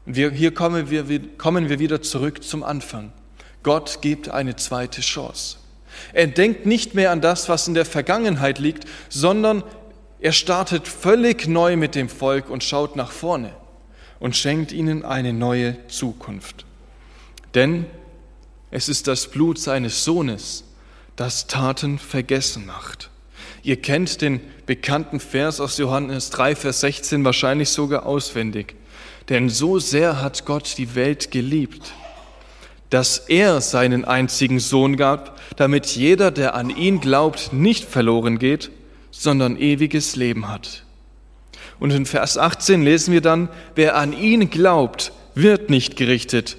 Wir, 0.05 0.31
hier 0.31 0.53
kommen 0.53 0.89
wir, 0.89 1.03
kommen 1.37 1.67
wir 1.67 1.79
wieder 1.79 2.01
zurück 2.01 2.45
zum 2.45 2.63
Anfang. 2.63 3.11
Gott 3.61 4.01
gibt 4.01 4.29
eine 4.29 4.55
zweite 4.55 5.01
Chance. 5.01 5.57
Er 6.13 6.27
denkt 6.27 6.65
nicht 6.65 6.93
mehr 6.93 7.11
an 7.11 7.21
das, 7.21 7.49
was 7.49 7.67
in 7.67 7.73
der 7.73 7.85
Vergangenheit 7.85 8.59
liegt, 8.59 8.85
sondern 9.09 9.63
er 10.19 10.31
startet 10.31 10.87
völlig 10.87 11.47
neu 11.47 11.77
mit 11.77 11.95
dem 11.95 12.09
Volk 12.09 12.49
und 12.49 12.63
schaut 12.63 12.95
nach 12.95 13.11
vorne 13.11 13.51
und 14.19 14.35
schenkt 14.35 14.71
ihnen 14.71 15.05
eine 15.05 15.33
neue 15.33 15.77
Zukunft. 15.87 16.65
Denn 17.53 17.85
es 18.71 18.89
ist 18.89 19.07
das 19.07 19.27
Blut 19.27 19.59
seines 19.59 20.03
Sohnes, 20.03 20.63
das 21.15 21.47
Taten 21.47 21.99
vergessen 21.99 22.65
macht. 22.65 23.09
Ihr 23.63 23.81
kennt 23.81 24.21
den 24.21 24.39
bekannten 24.65 25.19
Vers 25.19 25.59
aus 25.59 25.77
Johannes 25.77 26.29
3, 26.31 26.55
Vers 26.55 26.81
16 26.81 27.23
wahrscheinlich 27.23 27.69
sogar 27.69 28.05
auswendig. 28.05 28.75
Denn 29.29 29.49
so 29.49 29.79
sehr 29.79 30.21
hat 30.21 30.45
Gott 30.45 30.77
die 30.77 30.95
Welt 30.95 31.31
geliebt, 31.31 31.91
dass 32.89 33.17
er 33.17 33.59
seinen 33.61 34.05
einzigen 34.05 34.59
Sohn 34.59 34.95
gab, 34.95 35.39
damit 35.57 35.87
jeder, 35.87 36.31
der 36.31 36.55
an 36.55 36.69
ihn 36.69 37.01
glaubt, 37.01 37.51
nicht 37.51 37.83
verloren 37.83 38.39
geht, 38.39 38.71
sondern 39.11 39.57
ewiges 39.57 40.15
Leben 40.15 40.47
hat. 40.47 40.83
Und 41.79 41.91
in 41.91 42.05
Vers 42.05 42.37
18 42.37 42.81
lesen 42.83 43.11
wir 43.11 43.21
dann, 43.21 43.49
wer 43.75 43.97
an 43.97 44.13
ihn 44.13 44.49
glaubt, 44.49 45.11
wird 45.35 45.69
nicht 45.69 45.97
gerichtet. 45.97 46.57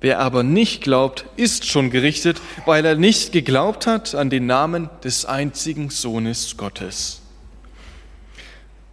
Wer 0.00 0.18
aber 0.18 0.42
nicht 0.42 0.82
glaubt, 0.82 1.26
ist 1.36 1.66
schon 1.66 1.90
gerichtet, 1.90 2.40
weil 2.64 2.84
er 2.84 2.94
nicht 2.94 3.32
geglaubt 3.32 3.86
hat 3.86 4.14
an 4.14 4.30
den 4.30 4.46
Namen 4.46 4.88
des 5.04 5.24
einzigen 5.26 5.90
Sohnes 5.90 6.56
Gottes. 6.56 7.20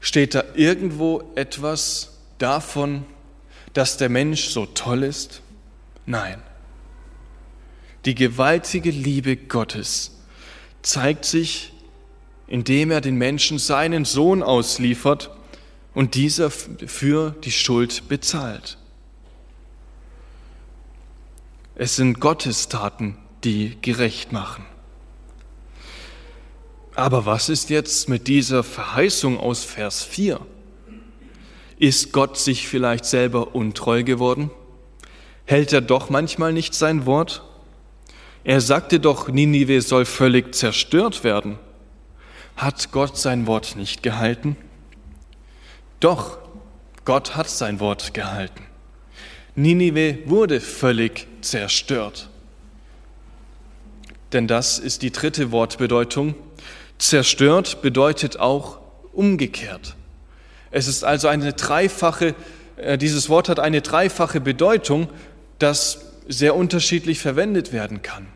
Steht 0.02 0.36
da 0.36 0.44
irgendwo 0.56 1.32
etwas 1.36 2.18
davon, 2.38 3.06
dass 3.74 3.98
der 3.98 4.10
Mensch 4.10 4.50
so 4.50 4.66
toll 4.66 5.04
ist? 5.04 5.42
Nein. 6.06 6.42
Die 8.08 8.16
gewaltige 8.16 8.90
Liebe 8.90 9.36
Gottes 9.36 10.18
zeigt 10.82 11.26
sich, 11.26 11.74
indem 12.48 12.90
er 12.90 13.02
den 13.02 13.18
Menschen 13.18 13.60
seinen 13.60 14.06
Sohn 14.06 14.44
ausliefert 14.44 15.30
und 15.94 16.16
dieser 16.16 16.50
für 16.50 17.36
die 17.44 17.52
Schuld 17.52 18.08
bezahlt. 18.08 18.78
Es 21.76 21.98
sind 21.98 22.22
Gottes 22.22 22.70
Taten, 22.70 23.18
die 23.44 23.78
gerecht 23.82 24.32
machen. 24.32 24.66
Aber 26.96 27.26
was 27.26 27.50
ist 27.50 27.70
jetzt 27.70 28.08
mit 28.08 28.30
dieser 28.30 28.64
Verheißung 28.64 29.38
aus 29.38 29.66
Vers 29.66 30.02
4? 30.04 30.40
Ist 31.78 32.14
Gott 32.14 32.38
sich 32.38 32.70
vielleicht 32.70 33.04
selber 33.04 33.54
untreu 33.54 34.06
geworden? 34.06 34.50
Hält 35.44 35.74
er 35.74 35.82
doch 35.82 36.10
manchmal 36.10 36.54
nicht 36.54 36.74
sein 36.74 37.06
Wort? 37.06 37.44
Er 38.48 38.62
sagte 38.62 39.02
doch, 39.02 39.28
Ninive 39.28 39.82
soll 39.82 40.06
völlig 40.06 40.56
zerstört 40.56 41.26
werden. 41.26 41.60
Hat 42.56 42.94
Gott 42.94 43.18
sein 43.18 43.46
Wort 43.46 43.76
nicht 43.76 44.04
gehalten? 44.04 44.56
Doch 46.00 46.38
Gott 47.04 47.36
hat 47.36 47.50
sein 47.50 47.82
Wort 47.82 48.14
gehalten. 48.14 48.64
Ninive 49.56 50.20
wurde 50.28 50.62
völlig 50.62 51.28
zerstört. 51.42 52.30
Denn 54.32 54.48
das 54.48 54.80
ist 54.80 55.02
die 55.02 55.12
dritte 55.12 55.52
Wortbedeutung. 55.52 56.34
Zerstört 57.00 57.82
bedeutet 57.82 58.40
auch 58.40 58.80
umgekehrt. 59.12 59.98
Es 60.72 60.88
ist 60.88 61.04
also 61.04 61.28
eine 61.28 61.52
dreifache, 61.52 62.34
äh, 62.78 62.98
dieses 62.98 63.28
Wort 63.28 63.50
hat 63.50 63.60
eine 63.60 63.82
dreifache 63.82 64.40
Bedeutung, 64.40 65.10
das 65.60 66.14
sehr 66.30 66.56
unterschiedlich 66.56 67.20
verwendet 67.20 67.74
werden 67.74 68.02
kann. 68.02 68.28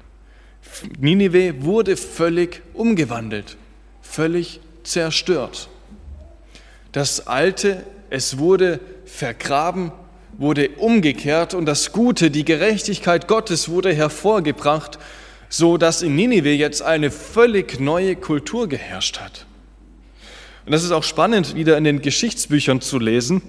Ninive 0.99 1.63
wurde 1.63 1.97
völlig 1.97 2.61
umgewandelt, 2.73 3.57
völlig 4.01 4.59
zerstört. 4.83 5.69
Das 6.91 7.27
Alte, 7.27 7.85
es 8.09 8.37
wurde 8.37 8.79
vergraben, 9.05 9.91
wurde 10.37 10.69
umgekehrt 10.77 11.53
und 11.53 11.65
das 11.65 11.91
Gute, 11.91 12.31
die 12.31 12.45
Gerechtigkeit 12.45 13.27
Gottes 13.27 13.69
wurde 13.69 13.93
hervorgebracht, 13.93 14.97
so 15.49 15.77
dass 15.77 16.01
in 16.01 16.15
Ninive 16.15 16.51
jetzt 16.53 16.81
eine 16.81 17.11
völlig 17.11 17.79
neue 17.79 18.15
Kultur 18.15 18.67
geherrscht 18.67 19.19
hat. 19.19 19.45
Und 20.65 20.71
das 20.71 20.83
ist 20.83 20.91
auch 20.91 21.03
spannend, 21.03 21.55
wieder 21.55 21.77
in 21.77 21.83
den 21.83 22.01
Geschichtsbüchern 22.01 22.81
zu 22.81 22.99
lesen. 22.99 23.41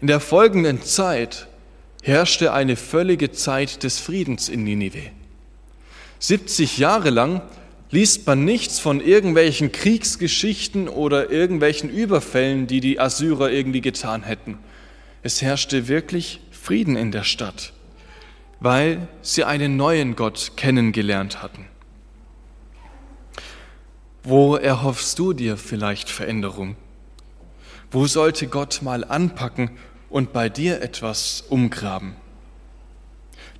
In 0.00 0.06
der 0.06 0.20
folgenden 0.20 0.82
Zeit 0.82 1.46
herrschte 2.02 2.52
eine 2.52 2.76
völlige 2.76 3.32
Zeit 3.32 3.82
des 3.82 3.98
Friedens 3.98 4.48
in 4.48 4.64
Ninive. 4.64 5.10
70 6.20 6.78
Jahre 6.78 7.10
lang 7.10 7.42
liest 7.90 8.26
man 8.26 8.44
nichts 8.44 8.78
von 8.78 9.00
irgendwelchen 9.00 9.72
Kriegsgeschichten 9.72 10.88
oder 10.88 11.30
irgendwelchen 11.30 11.90
Überfällen, 11.90 12.66
die 12.66 12.80
die 12.80 13.00
Assyrer 13.00 13.50
irgendwie 13.50 13.80
getan 13.80 14.22
hätten. 14.22 14.58
Es 15.22 15.42
herrschte 15.42 15.88
wirklich 15.88 16.40
Frieden 16.50 16.94
in 16.96 17.10
der 17.10 17.24
Stadt, 17.24 17.72
weil 18.60 19.08
sie 19.22 19.44
einen 19.44 19.76
neuen 19.76 20.14
Gott 20.14 20.52
kennengelernt 20.56 21.42
hatten. 21.42 21.66
Wo 24.22 24.56
erhoffst 24.56 25.18
du 25.18 25.32
dir 25.32 25.56
vielleicht 25.56 26.10
Veränderung? 26.10 26.76
Wo 27.90 28.06
sollte 28.06 28.46
Gott 28.46 28.82
mal 28.82 29.04
anpacken 29.04 29.70
und 30.10 30.34
bei 30.34 30.50
dir 30.50 30.82
etwas 30.82 31.44
umgraben? 31.48 32.14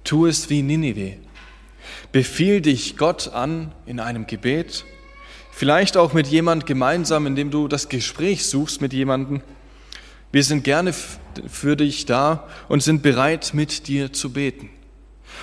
Tu 0.04 0.26
es 0.26 0.50
wie 0.50 0.62
Ninive. 0.62 1.16
Befiehl 2.12 2.60
dich 2.60 2.96
Gott 2.96 3.28
an 3.28 3.72
in 3.86 4.00
einem 4.00 4.26
Gebet, 4.26 4.84
vielleicht 5.52 5.96
auch 5.96 6.12
mit 6.12 6.26
jemand 6.26 6.66
gemeinsam, 6.66 7.26
indem 7.26 7.50
du 7.50 7.68
das 7.68 7.88
Gespräch 7.88 8.46
suchst 8.46 8.80
mit 8.80 8.92
jemandem. 8.92 9.42
Wir 10.32 10.44
sind 10.44 10.64
gerne 10.64 10.92
für 10.92 11.76
dich 11.76 12.06
da 12.06 12.48
und 12.68 12.82
sind 12.82 13.02
bereit, 13.02 13.52
mit 13.52 13.88
dir 13.88 14.12
zu 14.12 14.32
beten. 14.32 14.70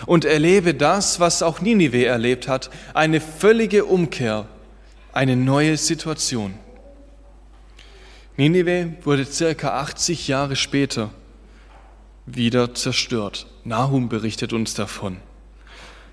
Und 0.06 0.26
erlebe 0.26 0.74
das, 0.74 1.20
was 1.20 1.42
auch 1.42 1.62
Ninive 1.62 2.06
erlebt 2.06 2.48
hat, 2.48 2.70
eine 2.94 3.22
völlige 3.22 3.86
Umkehr 3.86 4.48
eine 5.18 5.36
neue 5.36 5.78
Situation. 5.78 6.54
Ninive 8.36 8.94
wurde 9.04 9.26
circa 9.26 9.80
80 9.80 10.28
Jahre 10.28 10.56
später 10.56 11.10
wieder 12.28 12.76
zerstört. 12.76 13.48
Nahum 13.64 14.10
berichtet 14.10 14.54
uns 14.54 14.76
davon. 14.76 15.18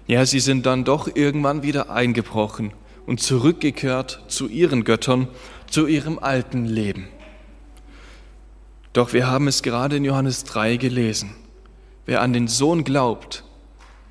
Ja, 0.07 0.27
sie 0.27 0.41
sind 0.41 0.67
dann 0.67 0.85
doch 0.85 1.09
irgendwann 1.15 1.63
wieder 1.63 1.91
eingebrochen 1.91 2.73
und 3.07 3.21
zurückgekehrt 3.21 4.25
zu 4.29 4.49
ihren 4.49 4.85
Göttern, 4.85 5.29
zu 5.71 5.87
ihrem 5.87 6.19
alten 6.19 6.67
Leben. 6.67 7.09
Doch 8.93 9.13
wir 9.13 9.27
haben 9.27 9.49
es 9.49 9.63
gerade 9.63 9.97
in 9.97 10.05
Johannes 10.05 10.45
3 10.45 10.77
gelesen. 10.77 11.35
Wer 12.07 12.21
an 12.21 12.33
den 12.33 12.49
Sohn 12.49 12.85
glaubt, 12.85 13.45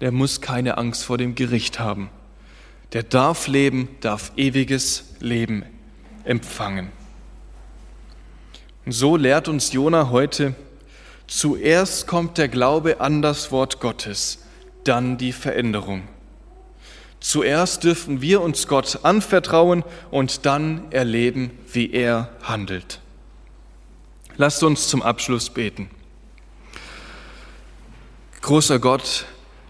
der 0.02 0.12
muss 0.12 0.42
keine 0.42 0.78
Angst 0.78 1.06
vor 1.06 1.18
dem 1.18 1.36
Gericht 1.36 1.80
haben 1.80 2.10
der 2.94 3.04
darf 3.04 3.48
leben, 3.48 3.90
darf 4.02 4.32
ewiges 4.38 5.16
Leben 5.20 5.66
empfangen. 6.24 6.92
Und 8.86 8.92
so 8.92 9.18
lehrt 9.18 9.48
uns 9.48 9.74
Jona 9.74 10.10
heute, 10.10 10.54
zuerst 11.28 12.06
kommt 12.06 12.38
der 12.38 12.50
Glaube 12.50 13.02
an 13.02 13.22
das 13.22 13.52
Wort 13.52 13.80
Gottes, 13.80 14.43
dann 14.84 15.18
die 15.18 15.32
Veränderung. 15.32 16.04
Zuerst 17.20 17.84
dürfen 17.84 18.22
wir 18.22 18.42
uns 18.42 18.68
Gott 18.68 19.00
anvertrauen 19.04 19.84
und 20.12 20.46
dann 20.46 20.92
erleben, 20.92 21.52
wie 21.72 21.92
er 21.92 22.30
handelt. 22.42 23.00
Lasst 24.36 24.64
uns 24.64 24.88
zum 24.88 25.02
Abschluss 25.02 25.50
beten. 25.50 25.90
Großer 28.42 28.80
Gott, 28.80 29.26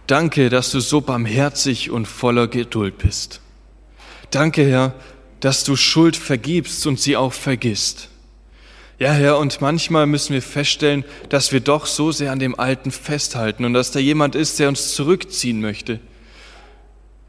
Danke, 0.07 0.49
dass 0.49 0.71
du 0.71 0.81
so 0.81 0.99
barmherzig 0.99 1.89
und 1.89 2.07
voller 2.07 2.47
Geduld 2.47 2.97
bist. 2.97 3.39
Danke, 4.31 4.65
Herr, 4.65 4.93
dass 5.39 5.63
du 5.63 5.75
Schuld 5.75 6.17
vergibst 6.17 6.85
und 6.87 6.99
sie 6.99 7.15
auch 7.15 7.31
vergisst. 7.31 8.09
Ja, 8.99 9.11
Herr, 9.11 9.39
und 9.39 9.59
manchmal 9.59 10.05
müssen 10.05 10.33
wir 10.33 10.41
feststellen, 10.41 11.03
dass 11.29 11.51
wir 11.51 11.59
doch 11.59 11.87
so 11.87 12.11
sehr 12.11 12.31
an 12.31 12.39
dem 12.39 12.59
Alten 12.59 12.91
festhalten 12.91 13.65
und 13.65 13.73
dass 13.73 13.91
da 13.91 13.99
jemand 13.99 14.35
ist, 14.35 14.59
der 14.59 14.69
uns 14.69 14.93
zurückziehen 14.93 15.61
möchte. 15.61 15.99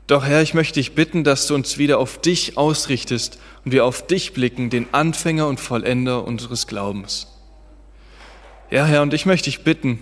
Doch 0.06 0.26
Herr, 0.26 0.42
ich 0.42 0.52
möchte 0.52 0.74
dich 0.74 0.94
bitten, 0.94 1.24
dass 1.24 1.46
du 1.46 1.54
uns 1.54 1.78
wieder 1.78 1.98
auf 1.98 2.20
dich 2.20 2.58
ausrichtest 2.58 3.38
und 3.64 3.72
wir 3.72 3.86
auf 3.86 4.06
dich 4.06 4.34
blicken, 4.34 4.68
den 4.68 4.92
Anfänger 4.92 5.48
und 5.48 5.58
Vollender 5.58 6.24
unseres 6.24 6.66
Glaubens. 6.66 7.28
Ja, 8.70 8.84
Herr, 8.84 9.00
und 9.00 9.14
ich 9.14 9.24
möchte 9.24 9.46
dich 9.46 9.64
bitten, 9.64 10.00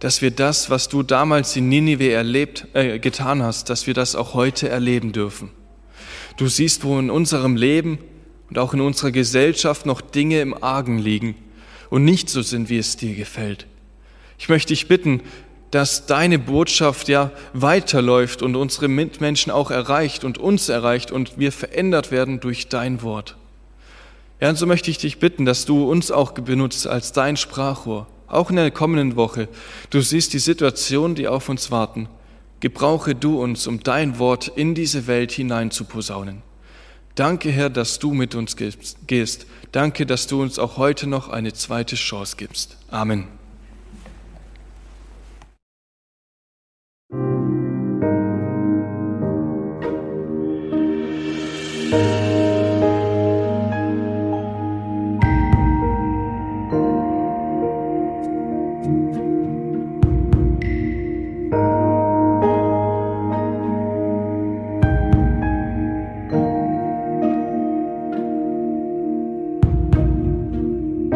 dass 0.00 0.20
wir 0.20 0.30
das, 0.30 0.68
was 0.68 0.90
du 0.90 1.02
damals 1.02 1.56
in 1.56 1.70
Ninive 1.70 2.10
erlebt, 2.10 2.66
äh, 2.74 2.98
getan 2.98 3.42
hast, 3.42 3.70
dass 3.70 3.86
wir 3.86 3.94
das 3.94 4.14
auch 4.14 4.34
heute 4.34 4.68
erleben 4.68 5.12
dürfen. 5.12 5.50
Du 6.36 6.48
siehst, 6.48 6.84
wo 6.84 6.98
in 6.98 7.08
unserem 7.08 7.56
Leben 7.56 7.98
und 8.48 8.58
auch 8.58 8.74
in 8.74 8.80
unserer 8.80 9.10
Gesellschaft 9.10 9.86
noch 9.86 10.00
Dinge 10.00 10.40
im 10.40 10.62
Argen 10.62 10.98
liegen 10.98 11.34
und 11.90 12.04
nicht 12.04 12.28
so 12.28 12.42
sind, 12.42 12.68
wie 12.68 12.78
es 12.78 12.96
dir 12.96 13.14
gefällt. 13.14 13.66
Ich 14.38 14.48
möchte 14.48 14.68
dich 14.68 14.88
bitten, 14.88 15.22
dass 15.70 16.06
deine 16.06 16.38
Botschaft 16.38 17.08
ja 17.08 17.32
weiterläuft 17.52 18.42
und 18.42 18.56
unsere 18.56 18.88
Mitmenschen 18.88 19.50
auch 19.52 19.70
erreicht 19.70 20.24
und 20.24 20.38
uns 20.38 20.68
erreicht 20.68 21.10
und 21.10 21.38
wir 21.38 21.52
verändert 21.52 22.10
werden 22.10 22.40
durch 22.40 22.68
dein 22.68 23.02
Wort. 23.02 23.36
Ja, 24.40 24.50
und 24.50 24.56
so 24.56 24.66
möchte 24.66 24.90
ich 24.90 24.98
dich 24.98 25.18
bitten, 25.18 25.44
dass 25.44 25.64
du 25.64 25.90
uns 25.90 26.10
auch 26.10 26.32
benutzt 26.32 26.86
als 26.86 27.12
dein 27.12 27.36
Sprachrohr 27.36 28.06
auch 28.28 28.50
in 28.50 28.56
der 28.56 28.70
kommenden 28.70 29.16
Woche. 29.16 29.48
Du 29.90 30.00
siehst 30.00 30.32
die 30.32 30.38
Situation, 30.38 31.14
die 31.14 31.28
auf 31.28 31.48
uns 31.48 31.70
warten. 31.70 32.08
Gebrauche 32.60 33.14
du 33.14 33.40
uns, 33.40 33.66
um 33.66 33.82
dein 33.82 34.18
Wort 34.18 34.48
in 34.48 34.74
diese 34.74 35.06
Welt 35.06 35.32
hinein 35.32 35.70
zu 35.70 35.84
posaunen. 35.84 36.42
Danke, 37.16 37.50
Herr, 37.50 37.70
dass 37.70 37.98
du 37.98 38.12
mit 38.12 38.34
uns 38.34 38.56
gehst. 38.56 39.46
Danke, 39.72 40.06
dass 40.06 40.26
du 40.26 40.42
uns 40.42 40.58
auch 40.58 40.76
heute 40.76 41.06
noch 41.06 41.28
eine 41.30 41.52
zweite 41.54 41.96
Chance 41.96 42.36
gibst. 42.36 42.76
Amen. 42.90 43.26